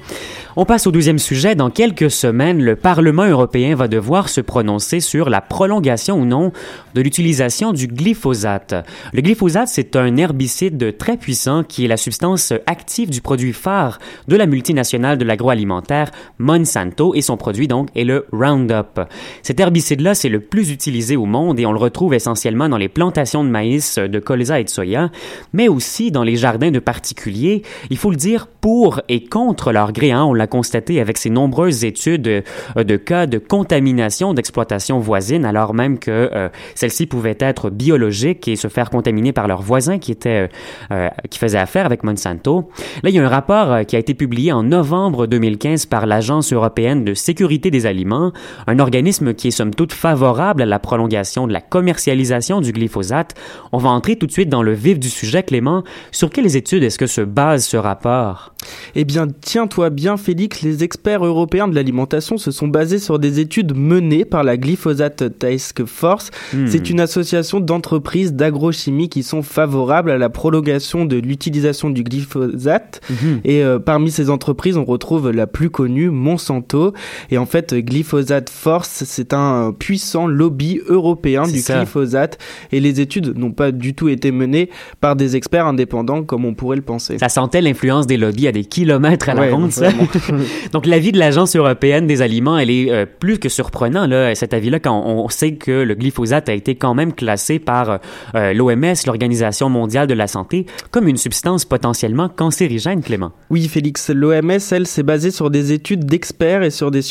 On 0.59 0.65
passe 0.65 0.87
au 0.87 0.91
deuxième 0.91 1.19
sujet. 1.19 1.53
Dans 1.53 1.69
quelques 1.69 2.09
semaines, 2.09 2.63
le 2.63 2.75
Parlement 2.75 3.27
européen 3.27 3.75
va 3.75 3.87
devoir 3.87 4.27
se 4.27 4.41
prononcer 4.41 5.01
sur 5.01 5.29
la 5.29 5.39
prolongation 5.39 6.19
ou 6.19 6.25
non 6.25 6.51
de 6.95 7.01
l'utilisation 7.01 7.73
du 7.73 7.85
glyphosate. 7.85 8.73
Le 9.13 9.21
glyphosate, 9.21 9.67
c'est 9.67 9.95
un 9.95 10.17
herbicide 10.17 10.97
très 10.97 11.15
puissant 11.15 11.63
qui 11.63 11.85
est 11.85 11.87
la 11.87 11.95
substance 11.95 12.53
active 12.65 13.11
du 13.11 13.21
produit 13.21 13.53
phare 13.53 13.99
de 14.27 14.35
la 14.35 14.47
multinationale 14.47 15.19
de 15.19 15.25
l'agroalimentaire 15.25 16.07
alimentaire 16.07 16.11
Monsanto 16.39 17.13
et 17.13 17.21
son 17.21 17.37
produit 17.37 17.67
donc 17.67 17.89
est 17.95 18.03
le 18.03 18.25
Roundup. 18.31 19.01
Cet 19.43 19.59
herbicide-là, 19.59 20.15
c'est 20.15 20.27
le 20.27 20.39
plus 20.39 20.71
utilisé 20.71 21.15
au 21.17 21.25
monde 21.25 21.59
et 21.59 21.67
on 21.67 21.71
le 21.71 21.77
retrouve 21.77 22.15
essentiellement 22.15 22.67
dans 22.67 22.77
les 22.77 22.89
plantations 22.89 23.43
de 23.43 23.49
maïs, 23.49 23.99
de 23.99 24.19
colza 24.19 24.59
et 24.59 24.63
de 24.63 24.69
soya, 24.69 25.11
mais 25.53 25.67
aussi 25.67 26.09
dans 26.09 26.23
les 26.23 26.35
jardins 26.35 26.71
de 26.71 26.79
particuliers. 26.79 27.61
Il 27.91 27.97
faut 27.97 28.09
le 28.09 28.15
dire 28.15 28.47
pour 28.47 29.01
et 29.07 29.23
contre 29.23 29.71
leur 29.71 29.93
gré. 29.93 30.09
Hein. 30.09 30.23
Constaté 30.47 30.99
avec 30.99 31.17
ces 31.17 31.29
nombreuses 31.29 31.85
études 31.85 32.27
euh, 32.27 32.83
de, 32.83 32.97
cas 32.97 33.25
de 33.25 33.37
contamination 33.37 34.33
d'exploitation 34.33 34.99
voisine, 34.99 35.45
alors 35.45 35.73
même 35.73 35.99
que 35.99 36.29
euh, 36.33 36.49
celles-ci 36.75 37.07
pouvaient 37.07 37.37
être 37.39 37.69
biologiques 37.69 38.47
et 38.47 38.55
se 38.55 38.67
faire 38.67 38.89
contaminer 38.89 39.31
par 39.31 39.47
leurs 39.47 39.61
voisins 39.61 39.97
qui 39.97 40.11
étaient 40.11 40.49
euh, 40.91 41.09
qui 41.29 41.39
faisaient 41.39 41.57
affaire 41.57 41.85
avec 41.85 42.03
Monsanto. 42.03 42.69
Là, 43.03 43.09
il 43.09 43.15
y 43.15 43.19
a 43.19 43.25
un 43.25 43.29
rapport 43.29 43.85
qui 43.85 43.95
a 43.95 43.99
été 43.99 44.13
publié 44.13 44.51
en 44.51 44.63
novembre 44.63 45.25
2020 45.25 45.47
2015 45.47 45.85
par 45.85 46.05
l'Agence 46.05 46.51
européenne 46.51 47.05
de 47.05 47.13
sécurité 47.13 47.71
des 47.71 47.85
aliments, 47.85 48.33
un 48.67 48.79
organisme 48.79 49.33
qui 49.33 49.47
est 49.47 49.51
somme 49.51 49.73
toute 49.73 49.93
favorable 49.93 50.61
à 50.61 50.65
la 50.65 50.79
prolongation 50.79 51.47
de 51.47 51.53
la 51.53 51.61
commercialisation 51.61 52.59
du 52.59 52.71
glyphosate. 52.71 53.35
On 53.71 53.77
va 53.77 53.89
entrer 53.89 54.15
tout 54.15 54.25
de 54.25 54.31
suite 54.31 54.49
dans 54.49 54.63
le 54.63 54.73
vif 54.73 54.99
du 54.99 55.09
sujet, 55.09 55.43
Clément. 55.43 55.83
Sur 56.11 56.29
quelles 56.29 56.55
études 56.55 56.83
est-ce 56.83 56.97
que 56.97 57.07
se 57.07 57.21
base 57.21 57.65
ce 57.65 57.77
rapport? 57.77 58.53
Eh 58.95 59.05
bien, 59.05 59.27
tiens-toi 59.27 59.89
bien, 59.89 60.17
Félix, 60.17 60.36
les 60.61 60.83
experts 60.83 61.25
européens 61.25 61.67
de 61.67 61.75
l'alimentation 61.75 62.37
se 62.37 62.51
sont 62.51 62.67
basés 62.67 62.99
sur 62.99 63.17
des 63.17 63.39
études 63.39 63.75
menées 63.75 64.25
par 64.25 64.43
la 64.43 64.57
Glyphosate 64.57 65.39
Task 65.39 65.85
Force. 65.85 66.29
Hmm. 66.53 66.67
C'est 66.67 66.89
une 66.89 66.99
association 66.99 67.59
d'entreprises 67.59 68.33
d'agrochimie 68.33 69.09
qui 69.09 69.23
sont 69.23 69.41
favorables 69.41 70.11
à 70.11 70.17
la 70.17 70.29
prolongation 70.29 71.05
de 71.05 71.17
l'utilisation 71.17 71.89
du 71.89 72.03
glyphosate. 72.03 73.01
Hmm. 73.09 73.37
Et 73.43 73.63
euh, 73.63 73.79
parmi 73.79 74.11
ces 74.11 74.29
entreprises, 74.29 74.77
on 74.77 74.85
retrouve 74.85 75.07
trouve 75.07 75.31
la 75.31 75.47
plus 75.47 75.69
connue, 75.69 76.09
Monsanto. 76.09 76.93
Et 77.31 77.37
en 77.37 77.45
fait, 77.45 77.73
Glyphosate 77.73 78.49
Force, 78.49 79.03
c'est 79.05 79.33
un 79.33 79.71
puissant 79.71 80.27
lobby 80.27 80.81
européen 80.85 81.43
du 81.47 81.61
glyphosate. 81.61 82.37
Et 82.73 82.81
les 82.81 82.99
études 82.99 83.37
n'ont 83.37 83.51
pas 83.51 83.71
du 83.71 83.93
tout 83.93 84.09
été 84.09 84.31
menées 84.31 84.69
par 84.99 85.15
des 85.15 85.37
experts 85.37 85.65
indépendants 85.65 86.23
comme 86.23 86.43
on 86.43 86.53
pourrait 86.53 86.75
le 86.75 86.81
penser. 86.81 87.17
Ça 87.19 87.29
sentait 87.29 87.61
l'influence 87.61 88.05
des 88.05 88.17
lobbies 88.17 88.49
à 88.49 88.51
des 88.51 88.65
kilomètres 88.65 89.29
à 89.29 89.33
la 89.33 89.49
ronde, 89.49 89.71
ça. 89.71 89.87
Donc 90.71 90.85
l'avis 90.85 91.11
de 91.11 91.19
l'Agence 91.19 91.55
européenne 91.55 92.07
des 92.07 92.21
aliments, 92.21 92.57
elle 92.57 92.69
est 92.69 92.91
euh, 92.91 93.05
plus 93.05 93.39
que 93.39 93.49
surprenant, 93.49 94.07
là, 94.07 94.35
cet 94.35 94.53
avis-là, 94.53 94.79
quand 94.79 95.03
on 95.05 95.27
sait 95.29 95.53
que 95.53 95.71
le 95.71 95.95
glyphosate 95.95 96.49
a 96.49 96.53
été 96.53 96.75
quand 96.75 96.93
même 96.93 97.13
classé 97.13 97.59
par 97.59 97.99
euh, 98.35 98.53
l'OMS, 98.53 98.95
l'Organisation 99.05 99.69
mondiale 99.69 100.07
de 100.07 100.13
la 100.13 100.27
santé, 100.27 100.65
comme 100.91 101.07
une 101.07 101.17
substance 101.17 101.65
potentiellement 101.65 102.29
cancérigène, 102.29 103.01
Clément. 103.01 103.31
Oui, 103.49 103.67
Félix, 103.67 104.09
l'OMS, 104.09 104.59
elle, 104.71 104.87
s'est 104.87 105.03
basée 105.03 105.31
sur 105.31 105.49
des 105.49 105.71
études 105.71 106.05
d'experts 106.05 106.63
et 106.63 106.71
sur 106.71 106.91
des, 106.91 107.01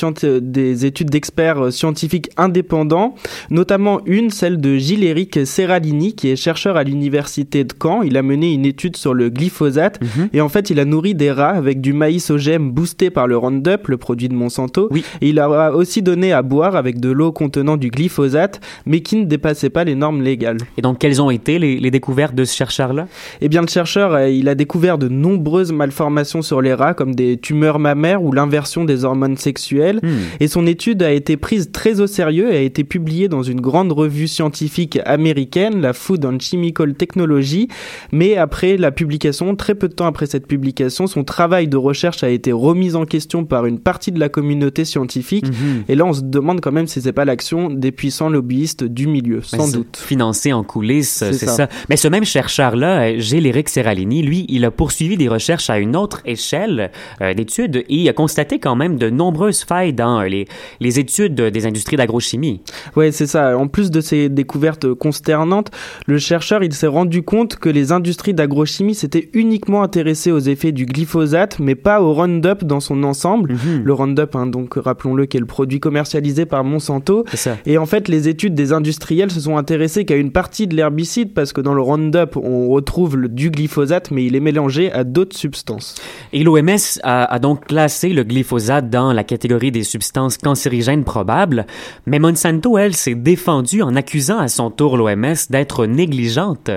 des 0.41 0.87
études 0.87 1.11
d'experts 1.11 1.67
euh, 1.67 1.71
scientifiques 1.71 2.31
indépendants, 2.37 3.15
notamment 3.51 4.01
une, 4.07 4.31
celle 4.31 4.61
de 4.61 4.77
Gilles-Éric 4.77 5.47
Serralini, 5.47 6.15
qui 6.15 6.29
est 6.29 6.37
chercheur 6.37 6.77
à 6.77 6.85
l'université 6.85 7.65
de 7.65 7.73
Caen. 7.81 8.03
Il 8.03 8.17
a 8.17 8.23
mené 8.23 8.53
une 8.53 8.67
étude 8.67 8.97
sur 8.97 9.15
le 9.15 9.31
glyphosate 9.31 10.01
mhm. 10.01 10.29
et 10.33 10.41
en 10.41 10.49
fait, 10.49 10.71
il 10.71 10.81
a 10.81 10.85
nourri 10.85 11.15
des 11.15 11.31
rats 11.31 11.51
avec 11.51 11.81
du 11.81 11.93
maïs 11.93 12.31
OGM 12.31 12.71
boosté 12.71 12.96
par 13.11 13.27
le 13.27 13.37
Roundup, 13.37 13.89
le 13.89 13.97
produit 13.97 14.29
de 14.29 14.35
Monsanto. 14.35 14.89
Oui. 14.91 15.05
Et 15.21 15.29
il 15.29 15.39
a 15.39 15.73
aussi 15.75 16.03
donné 16.03 16.33
à 16.33 16.43
boire 16.43 16.77
avec 16.77 17.01
de 17.01 17.11
l'eau 17.11 17.33
contenant 17.33 17.77
du 17.77 17.91
glyphosate, 17.91 18.61
mais 18.87 19.01
qui 19.01 19.17
ne 19.17 19.25
dépassait 19.25 19.71
pas 19.71 19.85
les 19.85 19.95
normes 19.95 20.23
légales. 20.23 20.59
Et 20.79 20.83
donc, 20.83 20.99
quelles 20.99 21.21
ont 21.21 21.31
été 21.31 21.59
les, 21.59 21.91
découvertes 21.91 22.35
de 22.35 22.45
ce 22.45 22.55
chercheur-là? 22.55 23.07
Eh 23.41 23.49
bien, 23.49 23.61
le 23.61 23.69
chercheur, 23.69 24.15
euh, 24.15 24.29
il 24.29 24.49
a 24.49 24.55
découvert 24.55 24.99
de 24.99 25.09
nombreuses 25.09 25.73
malformations 25.73 26.43
sur 26.43 26.61
les 26.61 26.75
rats, 26.75 26.95
comme 26.95 27.15
des 27.15 27.37
tumeurs 27.37 27.79
mammaires 27.79 28.23
ou 28.23 28.33
l'inversion 28.33 28.85
des 28.85 29.05
hormones 29.05 29.37
sexuelles. 29.37 30.01
Hmm. 30.03 30.17
Et 30.41 30.49
son 30.49 30.67
étude 30.67 31.03
a 31.03 31.13
été 31.13 31.37
prise 31.37 31.71
très 31.73 32.01
au 32.01 32.07
sérieux 32.07 32.53
et 32.53 32.57
a 32.57 32.63
été 32.63 32.85
publiée 32.85 33.29
dans 33.29 33.43
une 33.43 33.61
grande 33.61 33.93
revue 33.93 34.29
scientifique 34.29 34.99
américaine, 35.05 35.81
la 35.81 35.93
Food 35.93 36.25
and 36.25 36.39
Chemical 36.41 36.95
Technology. 36.95 37.69
Mais 38.13 38.37
après 38.37 38.77
la 38.77 38.91
publication, 38.91 39.55
très 39.57 39.75
peu 39.75 39.89
de 39.89 39.95
temps 39.95 40.07
après 40.07 40.27
cette 40.27 40.47
publication, 40.47 41.07
son 41.07 41.25
travail 41.25 41.69
de 41.69 41.77
recherche 41.77 42.23
a 42.23 42.29
été 42.29 42.53
remis 42.53 42.86
en 42.95 43.05
question 43.05 43.45
par 43.45 43.67
une 43.67 43.81
partie 43.81 44.13
de 44.13 44.21
la 44.21 44.29
communauté 44.29 44.85
scientifique. 44.85 45.47
Mhm. 45.47 45.85
Et 45.89 45.95
là, 45.95 46.05
on 46.05 46.13
se 46.13 46.21
demande 46.21 46.61
quand 46.61 46.73
même 46.73 46.87
si 46.87 47.01
c'est 47.01 47.13
pas 47.13 47.25
l'action 47.25 47.71
des 47.71 47.91
puissants 47.91 48.29
lobbyistes 48.29 48.85
du 48.85 49.07
milieu, 49.07 49.43
sans 49.43 49.73
doute. 49.73 49.97
Financé 49.97 50.53
en 50.53 50.63
coulisses, 50.63 51.25
c'est 51.33 51.47
ça. 51.47 51.69
Mais 51.89 51.97
ce 51.97 52.09
même 52.09 52.25
chercheur-là, 52.25 53.19
Gilles-Éric 53.19 53.69
Serralini, 53.69 54.23
lui, 54.23 54.47
il 54.49 54.65
a 54.65 54.71
poursuivi 54.71 55.17
des 55.17 55.29
recherches 55.29 55.71
à 55.71 55.79
une 55.79 55.97
autre 55.97 56.21
échelle 56.25 56.91
euh, 57.21 57.35
d'études 57.35 57.77
et 57.77 57.85
il 57.89 58.09
a 58.09 58.13
constaté 58.13 58.59
quand 58.59 58.77
même 58.77 58.97
de 58.97 59.11
nombreuses 59.11 59.65
failles 59.65 59.93
dans 59.93 60.23
les, 60.23 60.47
les 60.81 60.99
études 60.99 61.41
des 61.41 61.67
industries 61.67 61.97
d'agrochimie. 61.97 62.61
Ouais, 62.95 63.13
c'est 63.13 63.27
ça. 63.27 63.57
En 63.57 63.69
plus 63.69 63.91
de 63.91 64.01
ces 64.01 64.29
découvertes 64.29 64.93
consternantes, 64.95 65.71
le 66.07 66.19
chercheur, 66.19 66.63
il 66.63 66.73
s'est 66.73 66.87
rendu 66.87 67.23
compte 67.23 67.57
que 67.57 67.69
les 67.69 67.93
industries 67.93 68.35
d'agrochimie 68.35 68.95
s'étaient 68.95 69.31
uniquement 69.33 69.83
intéressées 69.83 70.33
aux 70.33 70.39
effets 70.39 70.73
du 70.73 70.87
glyphosate, 70.87 71.59
mais 71.59 71.75
pas 71.75 72.01
au 72.03 72.13
Roundup 72.13 72.65
dans 72.65 72.76
son 72.81 73.03
ensemble. 73.05 73.53
Mhm. 73.53 73.83
Le 73.85 73.93
Roundup, 73.93 74.37
hein, 74.37 74.47
donc 74.47 74.75
rappelons-le, 74.75 75.27
qui 75.27 75.37
est 75.37 75.41
le 75.41 75.47
produit 75.47 75.81
commercialisé 75.81 76.47
par 76.47 76.65
Monsanto. 76.65 77.25
Et 77.65 77.79
en 77.79 77.87
fait, 77.87 78.09
les 78.09 78.29
études 78.29 78.55
des 78.55 78.73
industriels 78.73 79.31
se 79.31 79.41
sont 79.41 79.57
intéressées 79.57 80.05
qu'à 80.05 80.17
une 80.17 80.33
partie 80.33 80.67
de 80.67 80.77
l'herbicide, 80.77 81.33
parce 81.35 81.53
que 81.53 81.61
dans 81.61 81.75
le 81.75 81.83
Roundup, 81.83 82.37
on 82.37 82.69
retrouve 82.69 83.17
le, 83.17 83.29
du 83.29 83.51
glyphosate, 83.51 84.11
mais 84.11 84.25
il 84.25 84.37
est 84.37 84.41
mélangé 84.41 84.93
à 84.93 85.05
d'autres 85.05 85.37
substances. 85.37 85.95
Et 86.33 86.45
l'OMS 86.45 86.77
a, 87.03 87.25
a, 87.25 87.39
donc 87.39 87.67
classé 87.67 88.11
le 88.11 88.25
glyphosate 88.25 88.91
dans 88.91 89.13
la 89.13 89.25
catégorie 89.25 89.71
des 89.71 89.85
substances 89.85 90.39
cancérigènes 90.39 91.05
probables, 91.05 91.67
mais 92.07 92.19
Monsanto, 92.19 92.79
elle, 92.79 92.95
s'est 92.95 93.15
défendue 93.15 93.83
en 93.83 93.95
accusant 93.97 94.39
à 94.39 94.49
son 94.49 94.71
tour 94.71 94.97
l'OMS 94.97 95.35
d'être 95.51 95.87
négligente. 95.87 96.71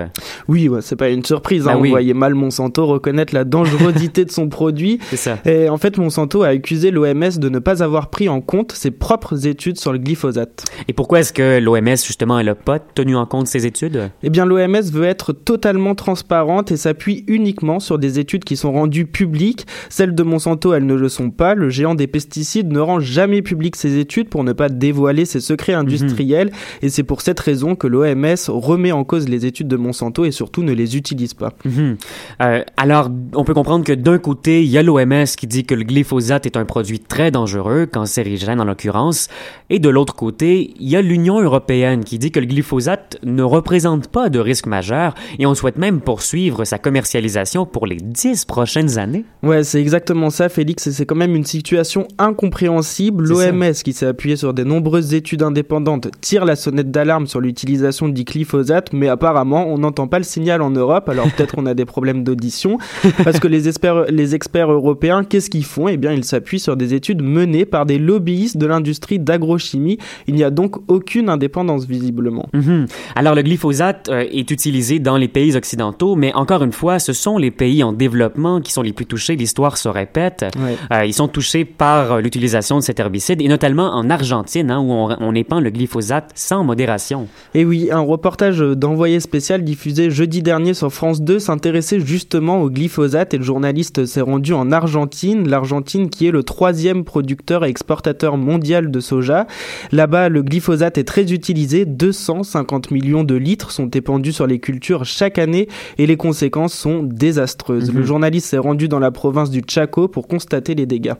Oui, 0.48 0.68
ouais, 0.68 0.80
c'est 0.82 0.96
pas 0.96 1.08
une 1.08 1.24
surprise. 1.24 1.68
Hein, 1.68 1.74
bah 1.74 1.80
On 1.82 1.88
voyait 1.88 2.14
mal 2.14 2.34
Monsanto 2.34 2.86
reconnaître 2.86 3.34
la 3.34 3.44
dangerosité 3.44 4.24
de 4.24 4.30
son 4.30 4.48
produit. 4.48 4.98
C'est 5.10 5.16
ça. 5.16 5.38
Et 5.44 5.68
en 5.68 5.78
fait, 5.90 5.98
Monsanto 5.98 6.42
a 6.42 6.48
accusé 6.48 6.90
l'OMS 6.90 7.38
de 7.38 7.48
ne 7.48 7.58
pas 7.58 7.82
avoir 7.82 8.10
pris 8.10 8.28
en 8.28 8.40
compte 8.40 8.72
ses 8.72 8.90
propres 8.90 9.46
études 9.46 9.78
sur 9.78 9.92
le 9.92 9.98
glyphosate. 9.98 10.64
Et 10.88 10.92
pourquoi 10.92 11.20
est-ce 11.20 11.32
que 11.32 11.58
l'OMS, 11.58 11.96
justement, 11.96 12.38
elle 12.38 12.46
n'a 12.46 12.54
pas 12.54 12.78
tenu 12.78 13.16
en 13.16 13.26
compte 13.26 13.46
ses 13.46 13.66
études? 13.66 14.10
Eh 14.22 14.30
bien, 14.30 14.44
l'OMS 14.44 14.82
veut 14.92 15.04
être 15.04 15.32
totalement 15.32 15.94
transparente 15.94 16.70
et 16.72 16.76
s'appuie 16.76 17.24
uniquement 17.26 17.80
sur 17.80 17.98
des 17.98 18.18
études 18.18 18.44
qui 18.44 18.56
sont 18.56 18.72
rendues 18.72 19.06
publiques. 19.06 19.66
Celles 19.88 20.14
de 20.14 20.22
Monsanto, 20.22 20.72
elles 20.72 20.86
ne 20.86 20.94
le 20.94 21.08
sont 21.08 21.30
pas. 21.30 21.54
Le 21.54 21.68
géant 21.68 21.94
des 21.94 22.06
pesticides 22.06 22.70
ne 22.72 22.80
rend 22.80 23.00
jamais 23.00 23.42
public 23.42 23.76
ses 23.76 23.98
études 23.98 24.28
pour 24.28 24.44
ne 24.44 24.52
pas 24.52 24.68
dévoiler 24.68 25.24
ses 25.24 25.40
secrets 25.40 25.74
mhm. 25.74 25.80
industriels. 25.80 26.50
Et 26.82 26.88
c'est 26.88 27.02
pour 27.02 27.20
cette 27.20 27.40
raison 27.40 27.74
que 27.74 27.86
l'OMS 27.86 28.36
remet 28.48 28.92
en 28.92 29.04
cause 29.04 29.28
les 29.28 29.46
études 29.46 29.68
de 29.68 29.76
Monsanto 29.76 30.24
et 30.24 30.30
surtout 30.30 30.62
ne 30.62 30.72
les 30.72 30.96
utilise 30.96 31.34
pas. 31.34 31.52
Mhm. 31.64 31.96
Euh, 32.42 32.62
alors, 32.76 33.10
on 33.34 33.44
peut 33.44 33.54
comprendre 33.54 33.84
que 33.84 33.92
d'un 33.92 34.18
côté, 34.18 34.62
il 34.62 34.68
y 34.68 34.78
a 34.78 34.82
l'OMS 34.82 35.24
qui 35.36 35.46
dit 35.46 35.64
que 35.64 35.74
le 35.80 35.86
glyphosate 35.86 36.44
est 36.44 36.58
un 36.58 36.66
produit 36.66 37.00
très 37.00 37.30
dangereux, 37.30 37.86
cancérigène 37.86 38.60
en 38.60 38.64
l'occurrence, 38.64 39.28
et 39.70 39.78
de 39.78 39.88
l'autre 39.88 40.14
côté, 40.14 40.74
il 40.78 40.90
y 40.90 40.94
a 40.94 41.00
l'Union 41.00 41.40
européenne 41.40 42.04
qui 42.04 42.18
dit 42.18 42.30
que 42.30 42.38
le 42.38 42.44
glyphosate 42.44 43.16
ne 43.22 43.42
représente 43.42 44.08
pas 44.08 44.28
de 44.28 44.38
risque 44.38 44.66
majeur 44.66 45.14
et 45.38 45.46
on 45.46 45.54
souhaite 45.54 45.78
même 45.78 46.02
poursuivre 46.02 46.66
sa 46.66 46.76
commercialisation 46.78 47.64
pour 47.64 47.86
les 47.86 47.96
dix 47.96 48.44
prochaines 48.44 48.98
années. 48.98 49.24
Ouais, 49.42 49.64
c'est 49.64 49.80
exactement 49.80 50.28
ça, 50.28 50.50
Félix, 50.50 50.86
et 50.86 50.92
c'est 50.92 51.06
quand 51.06 51.14
même 51.14 51.34
une 51.34 51.46
situation 51.46 52.06
incompréhensible. 52.18 53.26
L'OMS, 53.26 53.72
qui 53.82 53.94
s'est 53.94 54.06
appuyée 54.06 54.36
sur 54.36 54.52
des 54.52 54.64
nombreuses 54.64 55.14
études 55.14 55.42
indépendantes, 55.42 56.08
tire 56.20 56.44
la 56.44 56.56
sonnette 56.56 56.90
d'alarme 56.90 57.26
sur 57.26 57.40
l'utilisation 57.40 58.10
du 58.10 58.24
glyphosate, 58.24 58.92
mais 58.92 59.08
apparemment, 59.08 59.66
on 59.66 59.78
n'entend 59.78 60.08
pas 60.08 60.18
le 60.18 60.24
signal 60.24 60.60
en 60.60 60.70
Europe, 60.70 61.08
alors 61.08 61.30
peut-être 61.30 61.54
on 61.56 61.64
a 61.64 61.72
des 61.72 61.86
problèmes 61.86 62.22
d'audition, 62.22 62.76
parce 63.24 63.40
que 63.40 63.48
les 63.48 63.66
experts, 63.66 64.04
les 64.10 64.34
experts 64.34 64.70
européens, 64.70 65.24
qu'est-ce 65.24 65.48
qu'ils 65.48 65.69
font 65.70 65.88
Eh 65.88 65.96
bien, 65.96 66.12
ils 66.12 66.24
s'appuient 66.24 66.60
sur 66.60 66.76
des 66.76 66.94
études 66.94 67.22
menées 67.22 67.64
par 67.64 67.86
des 67.86 67.98
lobbyistes 67.98 68.56
de 68.56 68.66
l'industrie 68.66 69.18
d'agrochimie. 69.18 69.98
Il 70.26 70.34
n'y 70.34 70.44
a 70.44 70.50
donc 70.50 70.76
aucune 70.88 71.28
indépendance, 71.28 71.86
visiblement. 71.86 72.48
Mhm. 72.52 72.86
Alors, 73.16 73.34
le 73.34 73.42
glyphosate 73.42 74.08
euh, 74.08 74.24
est 74.30 74.50
utilisé 74.50 74.98
dans 74.98 75.16
les 75.16 75.28
pays 75.28 75.56
occidentaux, 75.56 76.16
mais 76.16 76.32
encore 76.34 76.62
une 76.62 76.72
fois, 76.72 76.98
ce 76.98 77.12
sont 77.12 77.38
les 77.38 77.50
pays 77.50 77.82
en 77.82 77.92
développement 77.92 78.60
qui 78.60 78.72
sont 78.72 78.82
les 78.82 78.92
plus 78.92 79.06
touchés. 79.06 79.36
L'histoire 79.36 79.76
se 79.76 79.88
répète. 79.88 80.44
Euh, 80.92 81.04
ils 81.04 81.14
sont 81.14 81.28
touchés 81.28 81.64
par 81.64 82.12
euh, 82.12 82.20
l'utilisation 82.20 82.76
de 82.78 82.82
cet 82.82 83.00
herbicide, 83.00 83.40
et 83.40 83.48
notamment 83.48 83.94
en 83.94 84.10
Argentine, 84.10 84.70
hein, 84.70 84.80
où 84.80 84.90
on, 84.92 85.16
on 85.18 85.34
épand 85.34 85.62
le 85.62 85.70
glyphosate 85.70 86.30
sans 86.34 86.64
modération. 86.64 87.28
Et 87.54 87.64
oui, 87.64 87.88
un 87.90 88.00
reportage 88.00 88.58
d'envoyé 88.58 89.20
spécial 89.20 89.64
diffusé 89.64 90.10
jeudi 90.10 90.42
dernier 90.42 90.74
sur 90.74 90.92
France 90.92 91.22
2 91.22 91.38
s'intéressait 91.38 92.00
justement 92.00 92.60
au 92.62 92.70
glyphosate 92.70 93.34
et 93.34 93.38
le 93.38 93.44
journaliste 93.44 94.04
s'est 94.06 94.20
rendu 94.20 94.52
en 94.52 94.72
Argentine, 94.72 95.48
l'Argentine 95.60 96.08
qui 96.08 96.26
est 96.26 96.30
le 96.30 96.42
troisième 96.42 97.04
producteur 97.04 97.66
et 97.66 97.68
exportateur 97.68 98.38
mondial 98.38 98.90
de 98.90 98.98
soja. 98.98 99.46
Là-bas, 99.92 100.30
le 100.30 100.42
glyphosate 100.42 100.96
est 100.96 101.04
très 101.04 101.32
utilisé, 101.32 101.84
250 101.84 102.90
millions 102.90 103.24
de 103.24 103.34
litres 103.34 103.70
sont 103.70 103.90
épandus 103.90 104.32
sur 104.32 104.46
les 104.46 104.58
cultures 104.58 105.04
chaque 105.04 105.36
année 105.36 105.68
et 105.98 106.06
les 106.06 106.16
conséquences 106.16 106.72
sont 106.72 107.02
désastreuses. 107.02 107.92
Le 107.92 108.00
mhm. 108.00 108.06
journaliste 108.06 108.46
s'est 108.46 108.58
rendu 108.58 108.88
dans 108.88 108.98
la 108.98 109.10
province 109.10 109.50
du 109.50 109.62
Chaco 109.68 110.08
pour 110.08 110.28
constater 110.28 110.74
les 110.74 110.86
dégâts. 110.86 111.12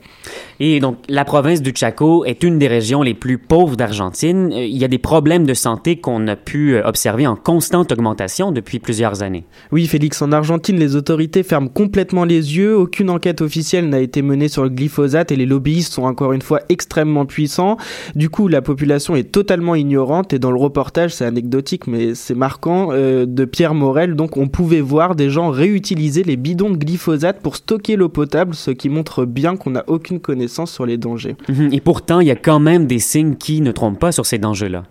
Et 0.58 0.80
donc, 0.80 0.96
la 1.10 1.26
province 1.26 1.60
du 1.60 1.72
Chaco 1.74 2.24
est 2.24 2.42
une 2.42 2.58
des 2.58 2.68
régions 2.68 3.02
les 3.02 3.14
plus 3.14 3.36
pauvres 3.36 3.76
d'Argentine. 3.76 4.52
Euh, 4.54 4.64
il 4.64 4.78
y 4.78 4.84
a 4.84 4.88
des 4.88 4.98
problèmes 4.98 5.44
de 5.44 5.52
santé 5.52 5.96
qu'on 5.96 6.26
a 6.28 6.36
pu 6.36 6.76
euh, 6.76 6.82
observer 6.86 7.26
en 7.26 7.36
constante 7.36 7.92
augmentation 7.92 8.52
depuis 8.52 8.78
plusieurs 8.78 9.22
années. 9.22 9.44
Oui, 9.70 9.86
Félix, 9.86 10.22
en 10.22 10.32
Argentine, 10.32 10.78
les 10.78 10.96
autorités 10.96 11.42
ferment 11.42 11.68
complètement 11.68 12.24
les 12.24 12.56
yeux. 12.56 12.74
Aucune 12.74 13.10
enquête 13.10 13.42
officielle 13.42 13.90
n'a 13.90 14.00
été 14.00 14.22
menée 14.22 14.29
sur 14.48 14.62
le 14.62 14.70
glyphosate 14.70 15.32
et 15.32 15.36
les 15.36 15.46
lobbyistes 15.46 15.92
sont 15.92 16.04
encore 16.04 16.32
une 16.32 16.42
fois 16.42 16.60
extrêmement 16.68 17.26
puissants. 17.26 17.76
Du 18.14 18.30
coup, 18.30 18.48
la 18.48 18.62
population 18.62 19.16
est 19.16 19.30
totalement 19.30 19.74
ignorante 19.74 20.32
et 20.32 20.38
dans 20.38 20.50
le 20.50 20.58
reportage, 20.58 21.14
c'est 21.14 21.24
anecdotique 21.24 21.86
mais 21.86 22.14
c'est 22.14 22.34
marquant, 22.34 22.88
euh, 22.92 23.26
de 23.26 23.44
Pierre 23.44 23.74
Morel, 23.74 24.14
donc 24.14 24.36
on 24.36 24.48
pouvait 24.48 24.80
voir 24.80 25.14
des 25.14 25.30
gens 25.30 25.50
réutiliser 25.50 26.22
les 26.22 26.36
bidons 26.36 26.70
de 26.70 26.76
glyphosate 26.76 27.40
pour 27.40 27.56
stocker 27.56 27.96
l'eau 27.96 28.08
potable, 28.08 28.54
ce 28.54 28.70
qui 28.70 28.88
montre 28.88 29.24
bien 29.24 29.56
qu'on 29.56 29.70
n'a 29.70 29.84
aucune 29.86 30.20
connaissance 30.20 30.70
sur 30.70 30.86
les 30.86 30.96
dangers. 30.96 31.36
Mhm. 31.48 31.70
Et 31.72 31.80
pourtant, 31.80 32.20
il 32.20 32.26
y 32.26 32.30
a 32.30 32.36
quand 32.36 32.60
même 32.60 32.86
des 32.86 32.98
signes 32.98 33.36
qui 33.36 33.60
ne 33.60 33.72
trompent 33.72 33.98
pas 33.98 34.12
sur 34.12 34.26
ces 34.26 34.38
dangers-là. 34.38 34.84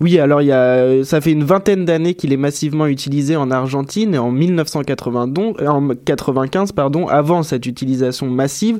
Oui, 0.00 0.18
alors 0.18 0.42
il 0.42 0.46
y 0.46 0.52
a, 0.52 1.04
ça 1.04 1.20
fait 1.20 1.32
une 1.32 1.44
vingtaine 1.44 1.84
d'années 1.84 2.14
qu'il 2.14 2.32
est 2.32 2.38
massivement 2.38 2.86
utilisé 2.86 3.36
en 3.36 3.50
Argentine 3.50 4.14
et 4.14 4.18
en 4.18 4.30
1995, 4.30 6.72
pardon, 6.72 7.06
avant 7.08 7.42
cette 7.42 7.66
utilisation 7.66 8.28
massive, 8.28 8.73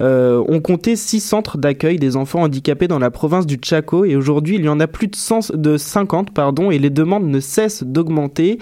euh, 0.00 0.42
on 0.48 0.60
comptait 0.60 0.96
six 0.96 1.20
centres 1.20 1.58
d'accueil 1.58 1.98
des 1.98 2.16
enfants 2.16 2.42
handicapés 2.42 2.88
dans 2.88 2.98
la 2.98 3.10
province 3.10 3.46
du 3.46 3.58
Chaco 3.62 4.04
et 4.04 4.16
aujourd'hui 4.16 4.56
il 4.56 4.64
y 4.64 4.68
en 4.68 4.80
a 4.80 4.86
plus 4.86 5.08
de, 5.08 5.16
100, 5.16 5.54
de 5.54 5.76
50 5.76 6.32
pardon, 6.32 6.70
et 6.70 6.78
les 6.78 6.90
demandes 6.90 7.26
ne 7.26 7.40
cessent 7.40 7.84
d'augmenter. 7.84 8.58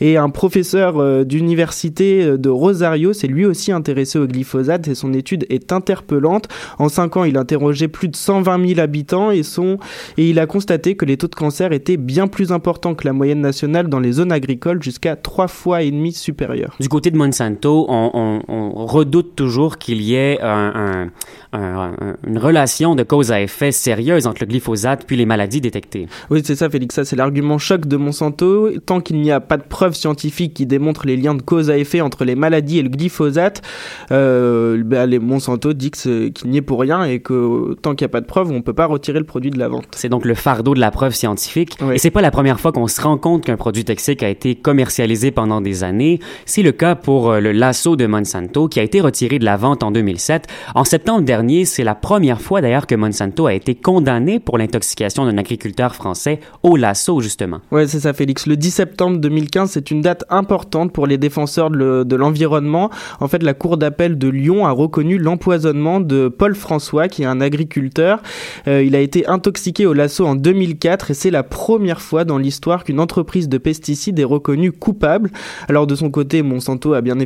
Et 0.00 0.16
un 0.16 0.30
professeur 0.30 0.98
euh, 0.98 1.24
d'université 1.24 2.22
euh, 2.22 2.38
de 2.38 2.48
Rosario 2.48 3.12
s'est 3.12 3.26
lui 3.26 3.44
aussi 3.44 3.72
intéressé 3.72 4.18
au 4.18 4.26
glyphosate 4.26 4.88
et 4.88 4.94
son 4.94 5.12
étude 5.12 5.46
est 5.48 5.72
interpellante. 5.72 6.48
En 6.78 6.88
5 6.88 7.16
ans, 7.16 7.24
il 7.24 7.36
a 7.36 7.40
interrogé 7.40 7.88
plus 7.88 8.08
de 8.08 8.16
120 8.16 8.68
000 8.68 8.80
habitants 8.80 9.30
et, 9.30 9.42
son, 9.42 9.78
et 10.16 10.30
il 10.30 10.38
a 10.38 10.46
constaté 10.46 10.94
que 10.96 11.04
les 11.04 11.16
taux 11.16 11.28
de 11.28 11.34
cancer 11.34 11.72
étaient 11.72 11.96
bien 11.96 12.28
plus 12.28 12.52
importants 12.52 12.94
que 12.94 13.06
la 13.06 13.12
moyenne 13.12 13.40
nationale 13.40 13.88
dans 13.88 14.00
les 14.00 14.12
zones 14.12 14.32
agricoles, 14.32 14.82
jusqu'à 14.82 15.16
3 15.16 15.48
fois 15.48 15.82
et 15.82 15.90
demi 15.90 16.12
supérieurs. 16.12 16.76
Du 16.80 16.88
côté 16.88 17.10
de 17.10 17.16
Monsanto, 17.16 17.86
on, 17.88 18.40
on, 18.48 18.86
redoute 18.86 19.34
toujours 19.36 19.78
qu'il 19.78 20.02
y 20.02 20.14
ait 20.14 20.31
un, 20.40 21.10
une 21.52 22.38
relation 22.38 22.94
de 22.94 23.02
cause 23.02 23.30
à 23.30 23.40
effet 23.40 23.72
sérieuse 23.72 24.26
entre 24.26 24.42
le 24.42 24.46
glyphosate 24.46 25.04
puis 25.06 25.16
les 25.16 25.26
maladies 25.26 25.60
détectées. 25.60 26.06
Oui, 26.30 26.40
c'est 26.44 26.56
ça, 26.56 26.70
Félix. 26.70 26.94
Ça, 26.94 27.04
c'est 27.04 27.16
l'argument 27.16 27.58
choc 27.58 27.86
de 27.86 27.96
Monsanto. 27.96 28.70
Tant 28.86 29.00
qu'il 29.00 29.20
n'y 29.20 29.30
a 29.30 29.40
pas 29.40 29.56
de 29.56 29.62
preuves 29.62 29.94
scientifiques 29.94 30.54
qui 30.54 30.66
démontrent 30.66 31.06
les 31.06 31.16
liens 31.16 31.34
de 31.34 31.42
cause 31.42 31.70
à 31.70 31.76
effet 31.76 32.00
entre 32.00 32.24
les 32.24 32.34
maladies 32.34 32.78
et 32.78 32.82
le 32.82 32.88
glyphosate, 32.88 33.62
euh, 34.10 34.82
ben, 34.84 35.06
les 35.06 35.18
Monsanto 35.18 35.72
dit 35.72 35.90
qu'il 35.90 36.32
n'y 36.46 36.58
est 36.58 36.62
pour 36.62 36.80
rien 36.80 37.04
et 37.04 37.20
que 37.20 37.74
tant 37.82 37.94
qu'il 37.94 38.06
n'y 38.06 38.10
a 38.10 38.12
pas 38.12 38.20
de 38.20 38.26
preuves, 38.26 38.50
on 38.50 38.54
ne 38.54 38.60
peut 38.60 38.72
pas 38.72 38.86
retirer 38.86 39.18
le 39.18 39.26
produit 39.26 39.50
de 39.50 39.58
la 39.58 39.68
vente. 39.68 39.84
C'est 39.92 40.08
donc 40.08 40.24
le 40.24 40.34
fardeau 40.34 40.74
de 40.74 40.80
la 40.80 40.90
preuve 40.90 41.14
scientifique. 41.14 41.76
Et 41.92 41.98
c'est 41.98 42.10
pas 42.10 42.22
la 42.22 42.30
première 42.30 42.60
fois 42.60 42.72
qu'on 42.72 42.86
se 42.86 43.00
rend 43.00 43.18
compte 43.18 43.44
qu'un 43.44 43.56
produit 43.56 43.84
toxique 43.84 44.22
a 44.22 44.28
été 44.28 44.54
commercialisé 44.54 45.30
pendant 45.30 45.60
des 45.60 45.84
années. 45.84 46.20
C'est 46.46 46.62
le 46.62 46.72
cas 46.72 46.94
pour 46.94 47.30
euh, 47.30 47.40
le 47.40 47.52
lasso 47.52 47.96
de 47.96 48.06
Monsanto 48.06 48.68
qui 48.68 48.80
a 48.80 48.82
été 48.82 49.00
retiré 49.00 49.38
de 49.38 49.44
la 49.44 49.56
vente 49.56 49.82
en 49.82 49.90
2007. 50.22 50.46
En 50.74 50.84
septembre 50.84 51.22
dernier, 51.22 51.64
c'est 51.64 51.84
la 51.84 51.94
première 51.94 52.40
fois 52.40 52.60
d'ailleurs 52.60 52.86
que 52.86 52.94
Monsanto 52.94 53.46
a 53.46 53.54
été 53.54 53.74
condamné 53.74 54.38
pour 54.38 54.58
l'intoxication 54.58 55.24
d'un 55.24 55.36
agriculteur 55.38 55.94
français 55.94 56.40
au 56.62 56.76
lasso, 56.76 57.20
justement. 57.20 57.60
Ouais, 57.70 57.86
c'est 57.86 58.00
ça, 58.00 58.12
Félix. 58.12 58.46
Le 58.46 58.56
10 58.56 58.70
septembre 58.70 59.18
2015, 59.18 59.70
c'est 59.70 59.90
une 59.90 60.00
date 60.00 60.24
importante 60.30 60.92
pour 60.92 61.06
les 61.06 61.18
défenseurs 61.18 61.70
de 61.70 62.16
l'environnement. 62.16 62.90
en 63.20 63.28
fait, 63.28 63.42
la 63.42 63.54
Cour 63.54 63.76
d'appel 63.76 64.18
de 64.18 64.28
Lyon 64.28 64.66
a 64.66 64.70
reconnu 64.70 65.18
l'empoisonnement 65.18 66.00
de 66.00 66.28
Paul 66.28 66.54
François, 66.54 67.08
qui 67.08 67.22
est 67.22 67.26
un 67.26 67.40
agriculteur. 67.40 68.22
Euh, 68.68 68.82
il 68.82 68.94
a 68.94 69.00
été 69.00 69.26
intoxiqué 69.26 69.86
au 69.86 69.92
lasso 69.92 70.24
en 70.26 70.34
2004 70.34 71.10
et 71.10 71.14
c'est 71.14 71.30
la 71.30 71.42
première 71.42 72.00
fois 72.00 72.24
dans 72.24 72.38
l'histoire 72.38 72.84
qu'une 72.84 73.00
entreprise 73.00 73.48
de 73.48 73.58
pesticides 73.58 74.18
est 74.18 74.24
reconnue 74.24 74.72
coupable. 74.72 75.30
Alors, 75.68 75.86
de 75.86 75.94
son 75.94 76.10
côté, 76.10 76.42
Monsanto 76.42 76.94
a 76.94 77.00
bien, 77.00 77.16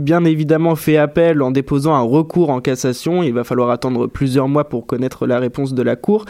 bien 0.00 0.24
évidemment 0.24 0.74
fait 0.76 0.96
appel 0.96 1.42
en 1.42 1.50
déposant 1.50 1.94
un 1.94 2.02
recours 2.02 2.31
en 2.40 2.60
cassation. 2.60 3.22
Il 3.22 3.32
va 3.32 3.44
falloir 3.44 3.70
attendre 3.70 4.06
plusieurs 4.06 4.48
mois 4.48 4.68
pour 4.68 4.86
connaître 4.86 5.26
la 5.26 5.38
réponse 5.38 5.74
de 5.74 5.82
la 5.82 5.96
Cour. 5.96 6.24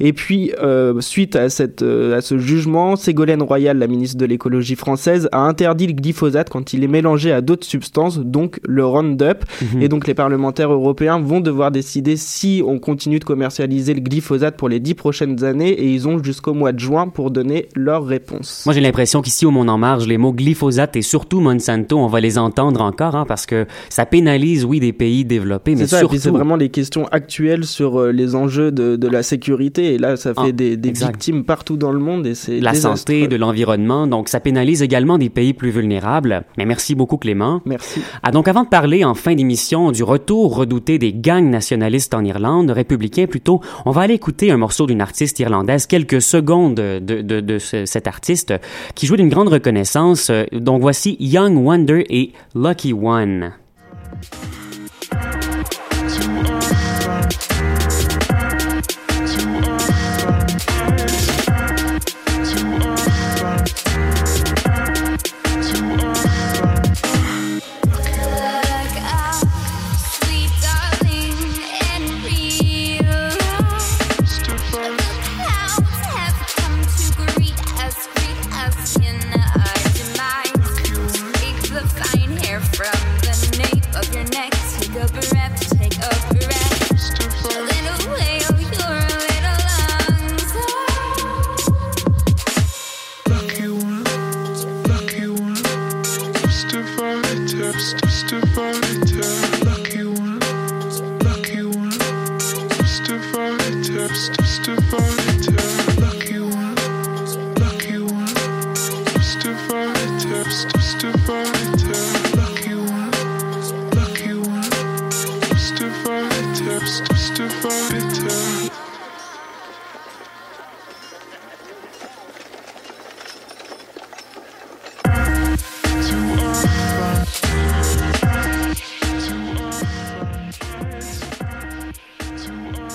Et 0.00 0.12
puis, 0.12 0.52
euh, 0.62 1.00
suite 1.00 1.36
à, 1.36 1.48
cette, 1.48 1.82
euh, 1.82 2.16
à 2.16 2.20
ce 2.20 2.38
jugement, 2.38 2.96
Ségolène 2.96 3.42
Royal, 3.42 3.78
la 3.78 3.86
ministre 3.86 4.18
de 4.18 4.26
l'écologie 4.26 4.76
française, 4.76 5.28
a 5.32 5.40
interdit 5.40 5.86
le 5.86 5.92
glyphosate 5.94 6.50
quand 6.50 6.72
il 6.72 6.84
est 6.84 6.88
mélangé 6.88 7.32
à 7.32 7.40
d'autres 7.40 7.66
substances, 7.66 8.18
donc 8.18 8.60
le 8.66 8.84
Roundup. 8.84 9.44
Mhm. 9.62 9.82
Et 9.82 9.88
donc 9.88 10.06
les 10.06 10.14
parlementaires 10.14 10.72
européens 10.72 11.18
vont 11.20 11.40
devoir 11.40 11.70
décider 11.70 12.16
si 12.16 12.62
on 12.66 12.78
continue 12.78 13.18
de 13.18 13.24
commercialiser 13.24 13.94
le 13.94 14.00
glyphosate 14.00 14.56
pour 14.56 14.68
les 14.68 14.80
dix 14.80 14.94
prochaines 14.94 15.44
années 15.44 15.70
et 15.70 15.92
ils 15.92 16.06
ont 16.08 16.22
jusqu'au 16.22 16.54
mois 16.54 16.72
de 16.72 16.78
juin 16.78 17.08
pour 17.08 17.30
donner 17.30 17.68
leur 17.74 18.04
réponse. 18.04 18.62
Moi 18.66 18.74
j'ai 18.74 18.80
l'impression 18.80 19.22
qu'ici 19.22 19.46
au 19.46 19.50
Monde 19.50 19.70
en 19.70 19.78
Marge, 19.78 20.06
les 20.06 20.18
mots 20.18 20.32
glyphosate 20.32 20.96
et 20.96 21.02
surtout 21.02 21.40
Monsanto, 21.40 21.98
on 21.98 22.06
va 22.06 22.20
les 22.20 22.38
entendre 22.38 22.80
encore 22.82 23.14
hein, 23.14 23.24
parce 23.26 23.46
que 23.46 23.66
ça 23.88 24.06
pénalise, 24.06 24.64
oui, 24.64 24.80
des 24.80 24.92
pays 24.92 25.24
développés, 25.24 25.45
mais 25.66 25.86
surtout... 25.86 26.16
c'est 26.18 26.30
vraiment 26.30 26.56
les 26.56 26.68
questions 26.68 27.06
actuelles 27.08 27.64
sur 27.64 28.00
euh, 28.00 28.12
les 28.12 28.34
enjeux 28.34 28.72
de, 28.72 28.96
de, 28.96 29.08
la 29.08 29.22
sécurité. 29.22 29.94
Et 29.94 29.98
là, 29.98 30.16
ça 30.16 30.34
fait 30.34 30.40
ah, 30.48 30.52
des, 30.52 30.76
des 30.76 30.92
victimes 30.92 31.44
partout 31.44 31.76
dans 31.76 31.92
le 31.92 31.98
monde 31.98 32.26
et 32.26 32.34
c'est 32.34 32.60
la 32.60 32.74
santé, 32.74 33.28
de 33.28 33.36
l'environnement. 33.36 34.06
Donc, 34.06 34.28
ça 34.28 34.40
pénalise 34.40 34.82
également 34.82 35.18
des 35.18 35.30
pays 35.30 35.54
plus 35.54 35.70
vulnérables. 35.70 36.44
Mais 36.58 36.64
merci 36.64 36.94
beaucoup, 36.94 37.16
Clément. 37.16 37.60
Merci. 37.64 38.00
Ah, 38.22 38.30
donc, 38.30 38.48
avant 38.48 38.64
de 38.64 38.68
parler 38.68 39.04
en 39.04 39.14
fin 39.14 39.34
d'émission 39.34 39.92
du 39.92 40.02
retour 40.02 40.56
redouté 40.56 40.98
des 40.98 41.12
gangs 41.12 41.48
nationalistes 41.48 42.14
en 42.14 42.24
Irlande, 42.24 42.70
républicains 42.70 43.26
plutôt, 43.26 43.60
on 43.84 43.90
va 43.90 44.02
aller 44.02 44.14
écouter 44.14 44.50
un 44.50 44.56
morceau 44.56 44.86
d'une 44.86 45.00
artiste 45.00 45.38
irlandaise, 45.40 45.86
quelques 45.86 46.22
secondes 46.22 46.74
de, 46.76 46.98
de, 46.98 47.40
de 47.40 47.58
cet 47.58 48.06
artiste 48.06 48.54
qui 48.94 49.06
joue 49.06 49.16
d'une 49.16 49.28
grande 49.28 49.48
reconnaissance. 49.48 50.30
Donc, 50.52 50.80
voici 50.80 51.16
Young 51.20 51.56
Wonder 51.56 52.04
et 52.08 52.32
Lucky 52.54 52.92
One. 52.92 53.52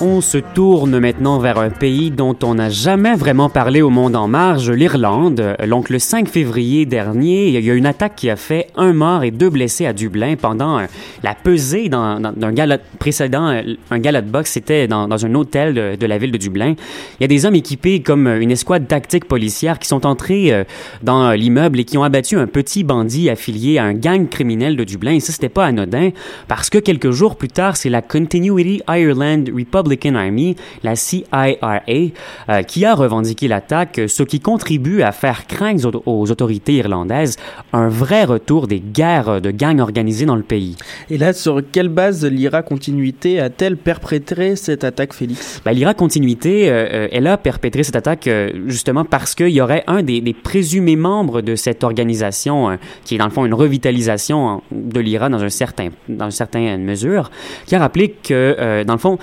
On 0.04 0.20
se 0.20 0.38
tourne 0.38 0.98
maintenant 0.98 1.38
vers 1.38 1.60
un 1.60 1.70
pays 1.70 2.10
dont 2.10 2.36
on 2.42 2.56
n'a 2.56 2.70
jamais 2.70 3.14
vraiment 3.14 3.48
parlé 3.48 3.82
au 3.82 3.88
monde 3.88 4.16
en 4.16 4.26
marge, 4.26 4.68
l'Irlande. 4.68 5.54
Donc 5.68 5.90
le 5.90 6.00
5 6.00 6.28
février 6.28 6.86
dernier, 6.86 7.46
il 7.46 7.54
y 7.54 7.70
a 7.70 7.72
eu 7.72 7.76
une 7.76 7.86
attaque 7.86 8.16
qui 8.16 8.28
a 8.28 8.34
fait 8.34 8.66
un 8.74 8.92
mort 8.92 9.22
et 9.22 9.30
deux 9.30 9.48
blessés 9.48 9.86
à 9.86 9.92
Dublin 9.92 10.34
pendant 10.34 10.80
la 11.22 11.34
pesée 11.36 11.88
d'un 11.88 12.52
gala 12.52 12.78
précédent, 12.98 13.62
un 13.92 13.98
gala 14.00 14.22
de 14.22 14.28
boxe, 14.28 14.50
c'était 14.50 14.88
dans, 14.88 15.24
un 15.24 15.34
hôtel 15.36 15.96
de, 15.96 16.06
la 16.06 16.18
ville 16.18 16.32
de 16.32 16.38
Dublin. 16.38 16.74
Il 17.20 17.22
y 17.22 17.24
a 17.24 17.28
des 17.28 17.46
hommes 17.46 17.54
équipés 17.54 18.02
comme 18.02 18.26
une 18.26 18.50
escouade 18.50 18.88
tactique 18.88 19.26
policière 19.26 19.78
qui 19.78 19.86
sont 19.86 20.04
entrés 20.04 20.52
euh, 20.52 20.64
dans 21.04 21.30
l'immeuble 21.30 21.78
et 21.78 21.84
qui 21.84 21.96
ont 21.96 22.02
abattu 22.02 22.36
un 22.36 22.48
petit 22.48 22.82
bandit 22.82 23.30
affilié 23.30 23.78
à 23.78 23.84
un 23.84 23.94
gang 23.94 24.28
criminel 24.28 24.74
de 24.74 24.82
Dublin. 24.82 25.12
Et 25.12 25.20
ça, 25.20 25.32
c'était 25.32 25.48
pas 25.48 25.66
anodin 25.66 26.10
parce 26.48 26.70
que 26.70 26.78
quelques 26.78 27.12
jours 27.12 27.36
plus 27.36 27.46
tard, 27.46 27.76
c'est 27.76 27.88
la 27.88 28.02
Continuity 28.02 28.82
Ireland 28.88 29.44
Republic 29.56 29.91
Republican 29.92 30.14
Army, 30.14 30.56
la 30.82 30.96
CIRA, 30.96 31.82
euh, 31.88 32.62
qui 32.62 32.84
a 32.84 32.94
revendiqué 32.94 33.46
l'attaque, 33.48 34.00
ce 34.06 34.22
qui 34.22 34.40
contribue 34.40 35.02
à 35.02 35.12
faire 35.12 35.46
craindre 35.46 36.02
aux, 36.06 36.30
autorités 36.30 36.74
irlandaises 36.74 37.36
un 37.72 37.88
vrai 37.88 38.24
retour 38.24 38.68
des 38.68 38.80
guerres 38.80 39.40
de 39.40 39.50
gangs 39.50 39.80
organisées 39.80 40.24
dans 40.24 40.36
le 40.36 40.42
pays. 40.42 40.76
Et 41.10 41.18
là, 41.18 41.32
sur 41.32 41.60
quelle 41.72 41.88
base 41.88 42.24
l'IRA 42.24 42.62
Continuité 42.62 43.38
a-t-elle 43.40 43.76
perpétré 43.76 44.56
cette 44.56 44.84
attaque, 44.84 45.12
Félix? 45.12 45.60
Ben, 45.64 45.72
L'IRA 45.72 45.94
Continuité, 45.94 46.70
euh, 46.70 46.86
euh, 46.92 47.08
elle 47.12 47.26
a 47.26 47.36
perpétré 47.36 47.82
cette 47.82 47.96
attaque 47.96 48.28
justement 48.66 49.04
parce 49.04 49.34
qu'il 49.34 49.48
y 49.48 49.60
aurait 49.60 49.84
un 49.86 50.02
des, 50.02 50.20
des, 50.20 50.32
présumés 50.32 50.96
membres 50.96 51.42
de 51.42 51.54
cette 51.54 51.84
organisation, 51.84 52.78
qui 53.04 53.16
est 53.16 53.18
dans 53.18 53.26
le 53.26 53.30
fond 53.30 53.44
une 53.44 53.54
revitalisation 53.54 54.62
de 54.70 55.00
l'IRA 55.00 55.28
dans, 55.28 55.42
un 55.42 55.48
certain, 55.50 55.88
dans 56.08 56.26
une 56.26 56.30
certaine 56.30 56.82
mesure, 56.82 57.30
qui 57.66 57.74
a 57.74 57.78
rappelé 57.78 58.10
que, 58.22 58.84
dans 58.84 58.94
le 58.94 58.98
fond, 58.98 59.18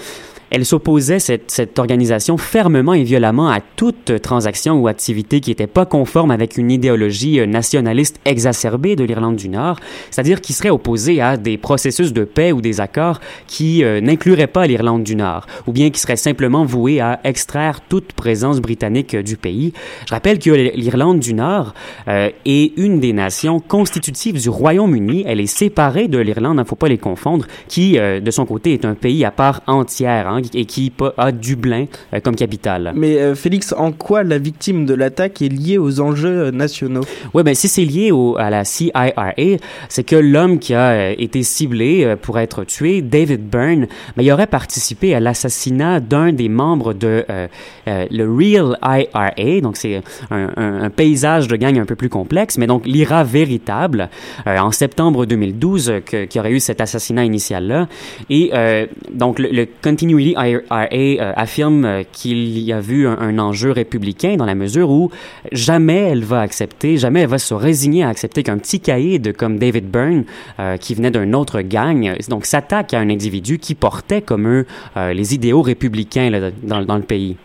elle 0.51 0.65
s'opposait, 0.65 1.19
cette, 1.19 1.51
cette 1.51 1.77
organisation, 1.79 2.37
fermement 2.37 2.93
et 2.93 3.03
violemment 3.03 3.49
à 3.49 3.59
toute 3.61 4.21
transaction 4.21 4.79
ou 4.79 4.87
activité 4.87 5.39
qui 5.39 5.51
n'était 5.51 5.67
pas 5.67 5.85
conforme 5.85 6.31
avec 6.31 6.57
une 6.57 6.71
idéologie 6.71 7.45
nationaliste 7.47 8.19
exacerbée 8.25 8.95
de 8.95 9.03
l'Irlande 9.03 9.35
du 9.35 9.49
Nord, 9.49 9.79
c'est-à-dire 10.09 10.41
qui 10.41 10.53
serait 10.53 10.69
opposée 10.69 11.21
à 11.21 11.37
des 11.37 11.57
processus 11.57 12.13
de 12.13 12.23
paix 12.23 12.51
ou 12.51 12.61
des 12.61 12.81
accords 12.81 13.19
qui 13.47 13.83
n'incluraient 13.83 14.47
pas 14.47 14.65
l'Irlande 14.67 15.03
du 15.03 15.15
Nord, 15.15 15.45
ou 15.67 15.71
bien 15.71 15.89
qui 15.89 15.99
seraient 15.99 16.15
simplement 16.15 16.65
voués 16.65 16.99
à 16.99 17.19
extraire 17.23 17.81
toute 17.87 18.13
présence 18.13 18.59
britannique 18.59 19.15
du 19.15 19.37
pays. 19.37 19.73
Je 20.07 20.13
rappelle 20.13 20.39
que 20.39 20.49
l'Irlande 20.49 21.19
du 21.19 21.33
Nord 21.33 21.73
est 22.07 22.77
une 22.77 22.99
des 22.99 23.13
nations 23.13 23.59
constitutives 23.59 24.41
du 24.41 24.49
Royaume-Uni. 24.49 25.23
Elle 25.27 25.39
est 25.39 25.47
séparée 25.47 26.07
de 26.07 26.17
l'Irlande, 26.17 26.55
il 26.55 26.59
ne 26.59 26.63
faut 26.63 26.75
pas 26.75 26.87
les 26.87 26.97
confondre, 26.97 27.45
qui, 27.67 27.97
de 27.97 28.31
son 28.31 28.45
côté, 28.45 28.73
est 28.73 28.85
un 28.85 28.95
pays 28.95 29.23
à 29.25 29.31
part 29.31 29.61
entière 29.67 30.27
hein, 30.27 30.38
et 30.53 30.65
qui 30.65 30.91
a 31.17 31.31
Dublin 31.31 31.85
euh, 32.13 32.19
comme 32.19 32.35
capitale. 32.35 32.91
Mais 32.95 33.17
euh, 33.17 33.35
Félix, 33.35 33.73
en 33.77 33.91
quoi 33.91 34.23
la 34.23 34.37
victime 34.37 34.85
de 34.85 34.93
l'attaque 34.93 35.41
est 35.41 35.49
liée 35.49 35.77
aux 35.77 35.99
enjeux 35.99 36.47
euh, 36.47 36.51
nationaux? 36.51 37.03
Oui, 37.33 37.43
ben 37.43 37.55
si 37.55 37.67
c'est 37.67 37.85
lié 37.85 38.11
au, 38.11 38.37
à 38.37 38.49
la 38.49 38.65
CIRA, 38.65 39.33
c'est 39.87 40.03
que 40.03 40.15
l'homme 40.15 40.59
qui 40.59 40.73
a 40.73 41.11
été 41.11 41.43
ciblé 41.43 42.15
pour 42.21 42.39
être 42.39 42.63
tué, 42.63 43.01
David 43.01 43.49
Byrne, 43.49 43.87
ben, 44.15 44.23
il 44.23 44.31
aurait 44.31 44.47
participé 44.47 45.15
à 45.15 45.19
l'assassinat 45.19 45.99
d'un 45.99 46.31
des 46.33 46.49
membres 46.49 46.93
de 46.93 47.25
le 47.87 48.23
Real 48.23 48.77
IRA, 48.83 49.61
donc 49.61 49.77
c'est 49.77 50.01
un, 50.31 50.49
un, 50.55 50.89
paysage 50.89 51.47
de 51.47 51.55
gang 51.55 51.77
un 51.77 51.85
peu 51.85 51.95
plus 51.95 52.09
complexe, 52.09 52.57
mais 52.57 52.67
donc 52.67 52.85
l'IRA 52.85 53.23
véritable, 53.23 54.09
en 54.45 54.71
septembre 54.71 55.25
2012, 55.25 55.93
qui 56.29 56.39
aurait 56.39 56.51
eu 56.51 56.59
cet 56.59 56.81
assassinat 56.81 57.25
initial-là. 57.25 57.87
Et 58.29 58.51
donc, 59.11 59.39
le, 59.39 59.67
Continuity 59.81 60.28
IRA 60.37 60.87
euh, 60.91 61.33
affirme 61.35 61.85
euh, 61.85 62.03
qu'il 62.11 62.59
y 62.59 62.73
a 62.73 62.79
vu 62.79 63.07
un, 63.07 63.37
enjeu 63.39 63.71
républicain 63.71 64.35
dans 64.37 64.45
la 64.45 64.55
mesure 64.55 64.89
où 64.89 65.11
jamais 65.51 65.97
elle 65.97 66.23
va 66.23 66.41
accepter, 66.41 66.97
jamais 66.97 67.21
elle 67.21 67.29
va 67.29 67.37
se 67.37 67.53
résigner 67.53 68.03
à 68.03 68.09
accepter 68.09 68.43
qu'un 68.43 68.57
petit 68.57 68.79
caïd 68.79 69.35
comme 69.35 69.57
David 69.57 69.89
Byrne, 69.89 70.25
euh, 70.59 70.77
qui 70.77 70.95
venait 70.95 71.11
d'un 71.11 71.33
autre 71.33 71.61
gang, 71.61 72.15
donc 72.29 72.45
s'attaque 72.45 72.93
à 72.93 72.99
un 72.99 73.09
individu 73.09 73.59
qui 73.59 73.75
portait 73.75 74.21
comme 74.21 74.47
eux 74.47 74.65
les 74.95 75.33
idéaux 75.33 75.61
républicains 75.61 76.31
dans 76.63 76.97
le 76.97 77.03
pays. 77.03 77.37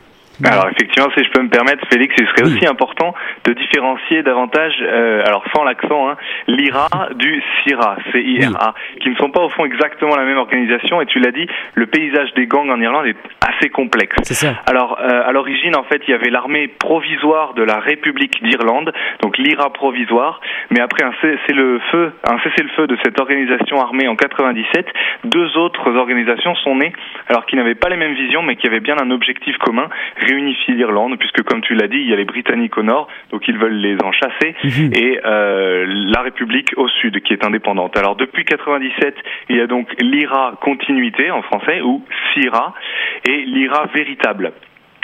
Alors 0.42 0.68
effectivement, 0.68 1.08
si 1.16 1.22
je 1.22 1.30
peux 1.30 1.42
me 1.42 1.48
permettre, 1.48 1.86
Félix, 1.92 2.14
il 2.18 2.26
serait 2.28 2.42
aussi 2.42 2.66
important 2.66 3.14
de 3.44 3.52
différencier 3.52 4.22
davantage, 4.22 4.74
euh, 4.82 5.22
alors 5.24 5.44
sans 5.54 5.62
l'accent, 5.62 6.08
hein, 6.08 6.16
l'IRA 6.48 6.88
du 7.14 7.42
CIRA, 7.62 7.96
C-I-R-A, 8.12 8.74
qui 9.00 9.10
ne 9.10 9.14
sont 9.16 9.30
pas 9.30 9.42
au 9.42 9.48
fond 9.50 9.64
exactement 9.64 10.16
la 10.16 10.24
même 10.24 10.38
organisation. 10.38 11.00
Et 11.00 11.06
tu 11.06 11.20
l'as 11.20 11.30
dit, 11.30 11.46
le 11.74 11.86
paysage 11.86 12.32
des 12.34 12.46
gangs 12.46 12.70
en 12.70 12.80
Irlande 12.80 13.06
est 13.06 13.16
assez 13.46 13.68
complexe. 13.70 14.16
C'est 14.22 14.34
ça. 14.34 14.54
Alors 14.66 14.98
euh, 15.00 15.28
à 15.28 15.32
l'origine, 15.32 15.76
en 15.76 15.84
fait, 15.84 16.02
il 16.08 16.10
y 16.10 16.14
avait 16.14 16.30
l'armée 16.30 16.68
provisoire 16.68 17.54
de 17.54 17.62
la 17.62 17.78
République 17.78 18.42
d'Irlande, 18.42 18.92
donc 19.22 19.38
l'IRA 19.38 19.72
provisoire. 19.72 20.40
Mais 20.70 20.80
après 20.80 21.04
un 21.04 21.12
cessez-le-feu, 21.20 22.12
un 22.24 22.38
cessez-le-feu 22.40 22.86
de 22.86 22.96
cette 23.04 23.20
organisation 23.20 23.80
armée 23.80 24.08
en 24.08 24.16
97, 24.16 24.86
deux 25.24 25.56
autres 25.56 25.94
organisations 25.96 26.54
sont 26.56 26.76
nées, 26.76 26.92
alors 27.28 27.46
qui 27.46 27.56
n'avaient 27.56 27.74
pas 27.74 27.88
les 27.88 27.96
mêmes 27.96 28.14
visions, 28.14 28.42
mais 28.42 28.56
qui 28.56 28.66
avaient 28.66 28.80
bien 28.80 28.96
un 29.00 29.10
objectif 29.10 29.56
commun 29.58 29.88
réunifier 30.24 30.74
l'Irlande, 30.74 31.16
puisque 31.18 31.42
comme 31.42 31.60
tu 31.60 31.74
l'as 31.74 31.88
dit, 31.88 31.98
il 31.98 32.08
y 32.08 32.12
a 32.12 32.16
les 32.16 32.24
Britanniques 32.24 32.76
au 32.78 32.82
nord, 32.82 33.08
donc 33.30 33.46
ils 33.48 33.56
veulent 33.56 33.76
les 33.76 33.96
en 34.02 34.12
chasser, 34.12 34.54
mhm. 34.64 34.92
et 34.94 35.20
euh, 35.24 35.84
la 35.86 36.22
République 36.22 36.72
au 36.76 36.88
sud, 36.88 37.20
qui 37.22 37.32
est 37.32 37.44
indépendante. 37.44 37.96
Alors 37.96 38.16
depuis 38.16 38.44
97, 38.44 39.16
il 39.50 39.56
y 39.56 39.60
a 39.60 39.66
donc 39.66 39.88
l'IRA 40.00 40.58
continuité 40.60 41.30
en 41.30 41.42
français, 41.42 41.80
ou 41.82 42.02
CIRA, 42.32 42.74
et 43.28 43.44
l'IRA 43.44 43.86
véritable. 43.94 44.52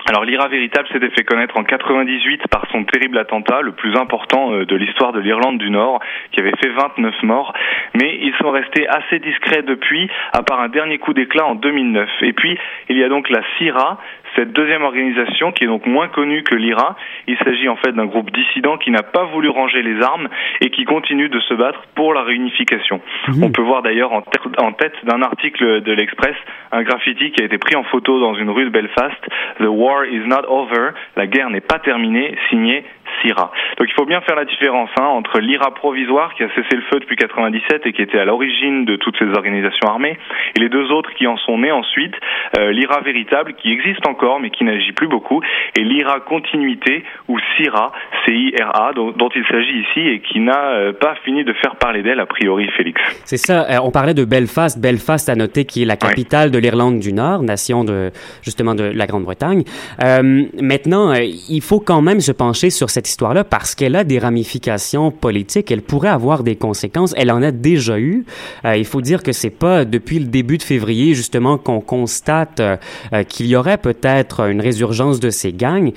Alors 0.06 0.24
l'IRA 0.24 0.48
véritable 0.48 0.88
s'était 0.88 1.11
fait 1.11 1.24
connaître 1.24 1.56
en 1.56 1.64
98 1.64 2.48
par 2.48 2.66
son 2.72 2.85
terrible 2.85 3.18
attentat, 3.18 3.61
le 3.61 3.72
plus 3.72 3.96
important 3.96 4.52
euh, 4.52 4.64
de 4.64 4.76
l'histoire 4.76 5.12
de 5.12 5.20
l'Irlande 5.20 5.59
du 5.59 5.70
Nord, 5.70 6.00
qui 6.33 6.40
avait 6.40 6.54
fait 6.61 6.68
29 6.68 7.22
morts. 7.22 7.52
Mais 7.94 8.18
ils 8.22 8.35
sont 8.40 8.50
restés 8.50 8.88
assez 8.88 9.18
discrets 9.18 9.62
depuis, 9.62 10.11
à 10.33 10.42
part 10.42 10.61
un 10.61 10.68
dernier 10.68 10.98
coup 10.98 11.12
d'éclat 11.12 11.46
en 11.46 11.54
2009. 11.54 12.09
Et 12.22 12.33
puis 12.33 12.59
il 12.88 12.96
y 12.96 13.04
a 13.04 13.09
donc 13.09 13.28
la 13.30 13.42
CIRA, 13.59 13.98
cette 14.37 14.53
deuxième 14.53 14.83
organisation, 14.83 15.53
qui 15.53 15.64
est 15.64 15.66
donc 15.66 15.87
moins 15.87 16.09
connue 16.09 16.43
que 16.43 16.55
l'IRA, 16.55 16.97
il 17.27 17.37
s'agit 17.38 17.69
en 17.69 17.77
fait 17.77 17.93
d'un 17.93 18.07
groupe 18.07 18.31
dissident 18.31 18.79
qui 18.79 18.90
n'a 18.90 19.03
pas 19.03 19.25
voulu 19.25 19.49
ranger 19.49 19.83
les 19.83 20.01
armes 20.03 20.29
et 20.61 20.71
qui 20.71 20.85
continue 20.85 21.29
de 21.29 21.40
se 21.40 21.55
battre 21.55 21.83
pour 21.95 22.14
la 22.14 22.23
réunification. 22.23 23.01
Mhm. 23.29 23.45
On 23.45 23.51
peut 23.51 23.62
voir 23.62 23.83
d'ailleurs 23.83 24.12
en, 24.12 24.23
en, 24.59 24.73
tête 24.73 24.95
d'un 25.05 25.23
article 25.23 25.83
de 25.83 25.93
l'Express 25.93 26.37
un 26.73 26.83
graffiti 26.83 27.33
qui 27.33 27.43
a 27.43 27.47
été 27.47 27.59
pris 27.59 27.77
en 27.77 27.85
photo 27.85 28.21
dans 28.21 28.35
une 28.35 28.51
rue 28.51 28.64
de 28.64 28.71
Belfast, 28.71 29.29
The 29.59 29.69
War 29.69 30.05
is 30.07 30.27
not 30.27 30.47
over, 30.49 30.90
la 31.16 31.27
guerre 31.27 31.51
n'est 31.51 31.61
pas 31.61 31.79
terminée, 31.79 32.37
signé 32.49 32.85
CIRA. 33.23 33.51
Donc 33.79 33.88
il 33.88 33.94
faut 33.94 34.07
bien 34.07 34.20
faire 34.20 34.37
la 34.37 34.44
différence 34.44 34.90
hein, 34.99 35.05
entre 35.05 35.40
l'IRA 35.40 35.73
provisoire 35.75 36.35
qui 36.35 36.42
a 36.42 36.49
cessé 36.49 36.77
le 36.77 36.83
feu 36.90 37.01
depuis 37.01 37.16
97 37.16 37.87
et 37.87 37.92
qui 37.92 38.03
était 38.03 38.18
à 38.18 38.25
l'origine 38.25 38.85
de 38.85 38.96
toutes 38.96 39.16
ces 39.18 39.27
organisations 39.27 39.88
armées, 39.88 40.18
et 40.57 40.61
les 40.61 40.68
deux 40.68 40.90
autres 40.92 41.12
qui 41.14 41.27
en 41.27 41.37
sont 41.38 41.59
nés 41.59 41.73
ensuite, 41.73 42.14
euh, 42.59 42.73
l'IRA 42.73 43.01
véritable 43.01 43.55
qui 43.55 43.73
existe 43.73 44.07
encore 44.07 44.40
mais 44.40 44.51
qui 44.51 44.64
n'agit 44.64 44.92
plus 44.92 45.09
beaucoup, 45.09 45.40
et 45.77 45.83
l'IRA 45.83 46.20
continuité 46.20 47.05
ou 47.29 47.38
CIRA, 47.57 47.92
C-I-R-A, 48.27 48.92
dont, 48.94 49.29
il 49.35 49.44
s'agit 49.46 49.81
ici 49.81 50.01
et 50.01 50.20
qui 50.20 50.40
n'a 50.40 50.70
euh, 50.73 50.92
pas 50.92 51.14
fini 51.25 51.44
de 51.44 51.53
faire 51.55 51.77
parler 51.77 52.03
d'elle 52.03 52.20
a 52.20 52.27
priori, 52.27 52.68
Félix. 52.77 53.01
C'est 53.25 53.37
ça. 53.37 53.66
Euh, 53.70 53.79
on 53.83 53.90
parlait 53.90 54.14
de 54.14 54.25
Belfast. 54.25 54.81
Belfast, 54.81 55.29
à 55.29 55.35
noter, 55.35 55.64
qui 55.64 55.83
est 55.83 55.87
la 55.87 55.96
capitale 55.96 56.51
de 56.51 56.59
l'Irlande 56.59 56.99
du 56.99 57.12
Nord, 57.12 57.42
nation 57.42 57.85
de 57.85 58.11
justement 58.42 58.75
de 58.75 58.85
la 58.85 59.07
Grande-Bretagne. 59.07 59.64
maintenant, 59.99 61.12
il 61.14 61.62
faut 61.62 61.81
quand 61.81 62.03
même 62.03 62.20
se 62.20 62.33
pencher 62.33 62.70
sur 62.70 62.90
cette 62.90 63.07
parce 63.49 63.75
qu'elle 63.75 63.96
a 63.96 64.05
des 64.05 64.18
ramifications 64.18 65.11
politiques, 65.11 65.70
elle 65.70 65.83
pourrait 65.83 66.09
avoir 66.09 66.42
des 66.42 66.57
conséquences, 66.57 67.14
elle 67.16 67.31
en 67.31 67.42
a 67.42 67.51
déjà 67.51 67.99
eu. 67.99 68.25
Euh, 68.64 68.77
il 68.77 68.85
faut 68.85 69.01
dire 69.01 69.23
que 69.23 69.33
c'est 69.33 69.51
pas 69.51 69.85
depuis 69.85 70.18
le 70.18 70.27
début 70.27 70.59
de 70.59 70.62
février 70.62 71.14
justement 71.14 71.59
qu'on 71.59 71.81
constate 71.81 72.61
euh, 72.61 72.77
euh, 73.12 73.23
qu'il 73.25 73.46
y 73.46 73.57
aurait 73.57 73.79
peut-être 73.79 74.49
une 74.49 74.61
résurgence 74.61 75.20
de 75.20 75.31
ces 75.31 75.53
gangs. 75.53 75.92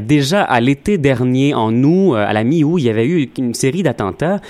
déjà 0.00 0.42
à 0.42 0.60
l'été 0.60 0.98
dernier, 0.98 1.54
en 1.54 1.72
août, 1.82 2.14
à 2.14 2.32
la 2.32 2.44
mi-août, 2.44 2.78
il 2.78 2.84
y 2.84 2.90
avait 2.90 3.06
eu 3.06 3.30
une 3.38 3.54
série 3.54 3.82
d'attentats 3.82 4.40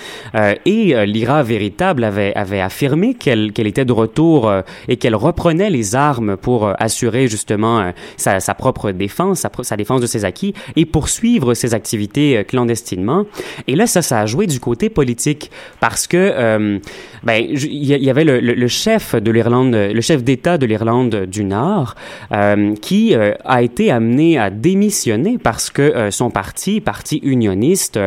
et 0.65 1.05
l'IRA 1.05 1.43
véritable 1.43 2.03
avait, 2.03 2.33
affirmé 2.61 3.13
qu'elle 3.13 3.51
était 3.57 3.85
de 3.85 3.93
retour 3.93 4.51
et 4.87 4.97
qu'elle 4.97 5.15
reprenait 5.15 5.69
les 5.69 5.95
armes 5.95 6.37
pour 6.37 6.71
assurer 6.79 7.27
justement 7.27 7.91
sa, 8.17 8.39
propre 8.55 8.91
défense, 8.91 9.45
sa 9.61 9.77
défense 9.77 10.01
de 10.01 10.07
ses 10.07 10.25
acquis 10.25 10.53
et 10.75 10.85
poursuivre 10.85 11.53
ses 11.53 11.73
activités 11.73 11.98
euh, 12.17 12.43
clandestinement. 12.43 13.25
Et 13.67 13.75
là, 13.75 13.87
ça, 13.87 14.01
ça 14.01 14.21
a 14.21 14.25
joué 14.25 14.47
du 14.47 14.59
côté 14.59 14.89
politique 14.89 15.51
parce 15.79 16.07
que, 16.07 16.17
euh, 16.17 16.79
ben, 17.23 17.43
il 17.47 17.85
y, 17.85 18.09
avait 18.09 18.23
le, 18.23 18.67
chef 18.67 19.15
de 19.15 19.31
l'Irlande, 19.31 19.73
le 19.73 20.01
chef 20.01 20.23
d'État 20.23 20.57
de 20.57 20.65
l'Irlande 20.65 21.25
du 21.25 21.43
Nord, 21.43 21.95
euh, 22.31 22.75
qui 22.81 23.13
a 23.15 23.61
été 23.61 23.91
amené 23.91 24.37
à 24.37 24.49
démissionner 24.49 25.37
parce 25.37 25.69
que 25.69 26.09
son 26.11 26.29
parti, 26.29 26.79
parti 26.79 27.17
unioniste, 27.23 27.99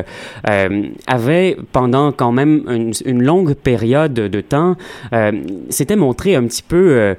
avait 1.06 1.56
pendant 1.72 2.12
quand 2.12 2.32
même 2.32 2.62
une, 2.68 2.92
une 3.04 3.22
longue 3.22 3.54
période 3.54 4.14
de 4.14 4.40
temps, 4.40 4.76
s'était 5.68 5.96
montré 5.96 6.34
un 6.34 6.44
petit 6.44 6.62
peu 6.62 7.14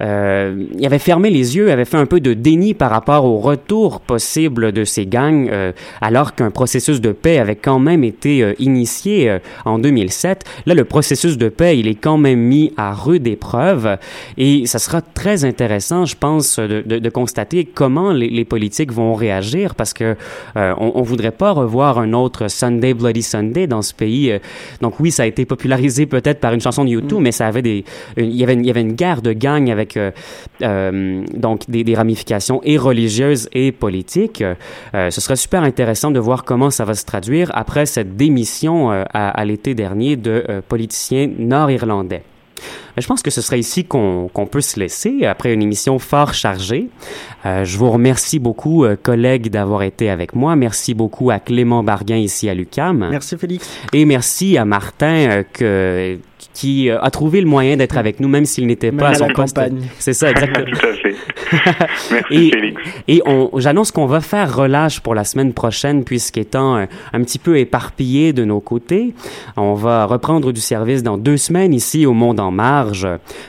euh, 0.00 0.64
il 0.78 0.86
avait 0.86 0.98
fermé 0.98 1.30
les 1.30 1.56
yeux, 1.56 1.70
avait 1.70 1.84
fait 1.84 1.96
un 1.96 2.06
peu 2.06 2.20
de 2.20 2.34
déni 2.34 2.74
par 2.74 2.90
rapport 2.90 3.24
au 3.24 3.38
retour 3.38 4.00
possible 4.00 4.72
de 4.72 4.84
ces 4.84 5.06
gangs, 5.06 5.48
euh, 5.50 5.72
alors 6.00 6.34
qu'un 6.34 6.50
processus 6.50 7.00
de 7.00 7.12
paix 7.12 7.38
avait 7.38 7.56
quand 7.56 7.78
même 7.78 8.04
été 8.04 8.42
euh, 8.42 8.54
initié 8.58 9.30
euh, 9.30 9.38
en 9.64 9.78
2007. 9.78 10.44
Là, 10.66 10.74
le 10.74 10.84
processus 10.84 11.36
de 11.38 11.48
paix, 11.48 11.78
il 11.78 11.88
est 11.88 11.94
quand 11.94 12.18
même 12.18 12.40
mis 12.40 12.72
à 12.76 12.92
rude 12.92 13.26
épreuve, 13.26 13.98
et 14.38 14.66
ça 14.66 14.78
sera 14.78 15.02
très 15.02 15.44
intéressant, 15.44 16.06
je 16.06 16.16
pense, 16.16 16.58
de, 16.58 16.82
de, 16.84 16.98
de 16.98 17.10
constater 17.10 17.64
comment 17.64 18.12
les, 18.12 18.28
les, 18.28 18.44
politiques 18.44 18.92
vont 18.92 19.14
réagir, 19.14 19.74
parce 19.74 19.92
que 19.92 20.16
on, 20.56 20.92
on 20.94 21.02
voudrait 21.02 21.30
pas 21.30 21.52
revoir 21.52 21.98
un 21.98 22.12
autre 22.12 22.48
Sunday 22.48 22.94
Bloody 22.94 23.22
Sunday 23.22 23.66
dans 23.66 23.82
ce 23.82 23.94
pays. 23.94 24.32
donc 24.80 24.98
oui, 24.98 25.10
ça 25.10 25.24
a 25.24 25.26
été 25.26 25.44
popularisé 25.44 26.06
peut-être 26.06 26.40
par 26.40 26.52
une 26.52 26.60
chanson 26.60 26.84
de 26.84 26.90
YouTube, 26.90 27.18
mm. 27.20 27.22
mais 27.22 27.32
ça 27.32 27.46
avait 27.46 27.62
des, 27.62 27.84
il 28.16 28.34
y 28.34 28.42
avait, 28.42 28.54
il 28.54 28.66
y 28.66 28.70
avait 28.70 28.80
une 28.80 28.94
guerre 28.94 29.22
de 29.22 29.32
gangs 29.32 29.70
avec 29.70 29.89
euh, 29.96 31.24
donc 31.34 31.68
des, 31.68 31.94
ramifications 31.94 32.60
et 32.64 32.76
religieuses 32.76 33.48
et 33.52 33.72
politiques. 33.72 34.42
Euh, 34.94 35.10
ce 35.10 35.20
serait 35.20 35.36
super 35.36 35.62
intéressant 35.62 36.10
de 36.10 36.18
voir 36.18 36.44
comment 36.44 36.70
ça 36.70 36.84
va 36.84 36.94
se 36.94 37.04
traduire 37.04 37.50
après 37.54 37.86
cette 37.86 38.16
démission 38.16 38.92
euh, 38.92 39.04
à, 39.12 39.44
l'été 39.44 39.74
dernier 39.74 40.16
de 40.16 40.62
politiciens 40.68 41.30
nord-irlandais. 41.38 42.22
Je 42.98 43.06
pense 43.06 43.22
que 43.22 43.30
ce 43.30 43.40
serait 43.40 43.58
ici 43.58 43.84
qu'on 43.86 44.48
peut 44.50 44.60
se 44.60 44.78
laisser 44.78 45.24
après 45.24 45.54
une 45.54 45.62
émission 45.62 45.98
fort 45.98 46.34
chargée. 46.34 46.88
je 47.44 47.78
vous 47.78 47.90
remercie 47.90 48.38
beaucoup, 48.38 48.84
collègues, 49.02 49.48
d'avoir 49.48 49.82
été 49.82 50.10
avec 50.10 50.34
moi. 50.34 50.56
Merci 50.56 50.92
beaucoup 50.92 51.30
à 51.30 51.38
Clément 51.38 51.82
Barguin 51.82 52.16
ici 52.16 52.50
à 52.50 52.54
l'UCAM. 52.54 53.08
Merci 53.10 53.38
Félix. 53.38 53.70
Et 53.94 54.04
merci 54.04 54.58
à 54.58 54.66
Martin 54.66 55.42
que 55.50 56.18
qui 56.52 56.90
a 56.90 57.10
trouvé 57.10 57.40
le 57.40 57.46
moyen 57.46 57.76
d'être 57.76 57.96
avec 57.96 58.20
nous, 58.20 58.28
même 58.28 58.44
s'il 58.44 58.66
n'était 58.66 58.92
pas 58.92 59.10
à 59.10 59.14
son 59.14 59.28
poste. 59.28 59.58
C'est 59.98 60.12
ça, 60.12 60.30
exactement. 60.30 60.66
Tout 60.80 60.86
à 60.86 60.92
fait. 60.94 61.14
Merci 62.10 62.34
et, 62.34 62.50
Félix. 62.50 62.82
Et 63.08 63.22
on, 63.26 63.50
j'annonce 63.56 63.90
qu'on 63.92 64.06
va 64.06 64.20
faire 64.20 64.54
relâche 64.54 65.00
pour 65.00 65.14
la 65.14 65.24
semaine 65.24 65.52
prochaine, 65.52 66.04
puisqu'étant 66.04 66.76
un, 66.76 66.88
un 67.12 67.22
petit 67.22 67.38
peu 67.38 67.58
éparpillé 67.58 68.32
de 68.32 68.44
nos 68.44 68.60
côtés, 68.60 69.14
on 69.56 69.74
va 69.74 70.06
reprendre 70.06 70.52
du 70.52 70.60
service 70.60 71.02
dans 71.02 71.18
deux 71.18 71.36
semaines 71.36 71.74
ici 71.74 72.06
au 72.06 72.12
Monde 72.12 72.40
en 72.40 72.50
Marge. 72.50 73.08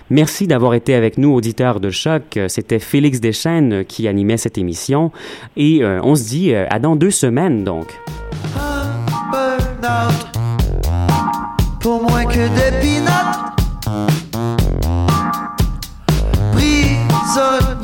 Merci 0.10 0.48
d'avoir 0.48 0.74
été 0.74 0.94
avec 0.94 1.18
nous, 1.18 1.34
auditeurs 1.34 1.80
de 1.80 1.90
choc. 1.90 2.40
C'était 2.48 2.80
Félix 2.80 3.20
Deschênes 3.20 3.86
qui 3.86 4.08
animait 4.08 4.38
cette 4.38 4.58
émission, 4.58 5.12
et 5.58 5.84
euh, 5.84 6.00
on 6.04 6.16
se 6.16 6.24
dit 6.24 6.54
euh, 6.54 6.66
à 6.70 6.80
dans 6.80 6.96
deux 6.96 7.12
semaines 7.12 7.64
donc. 7.64 7.88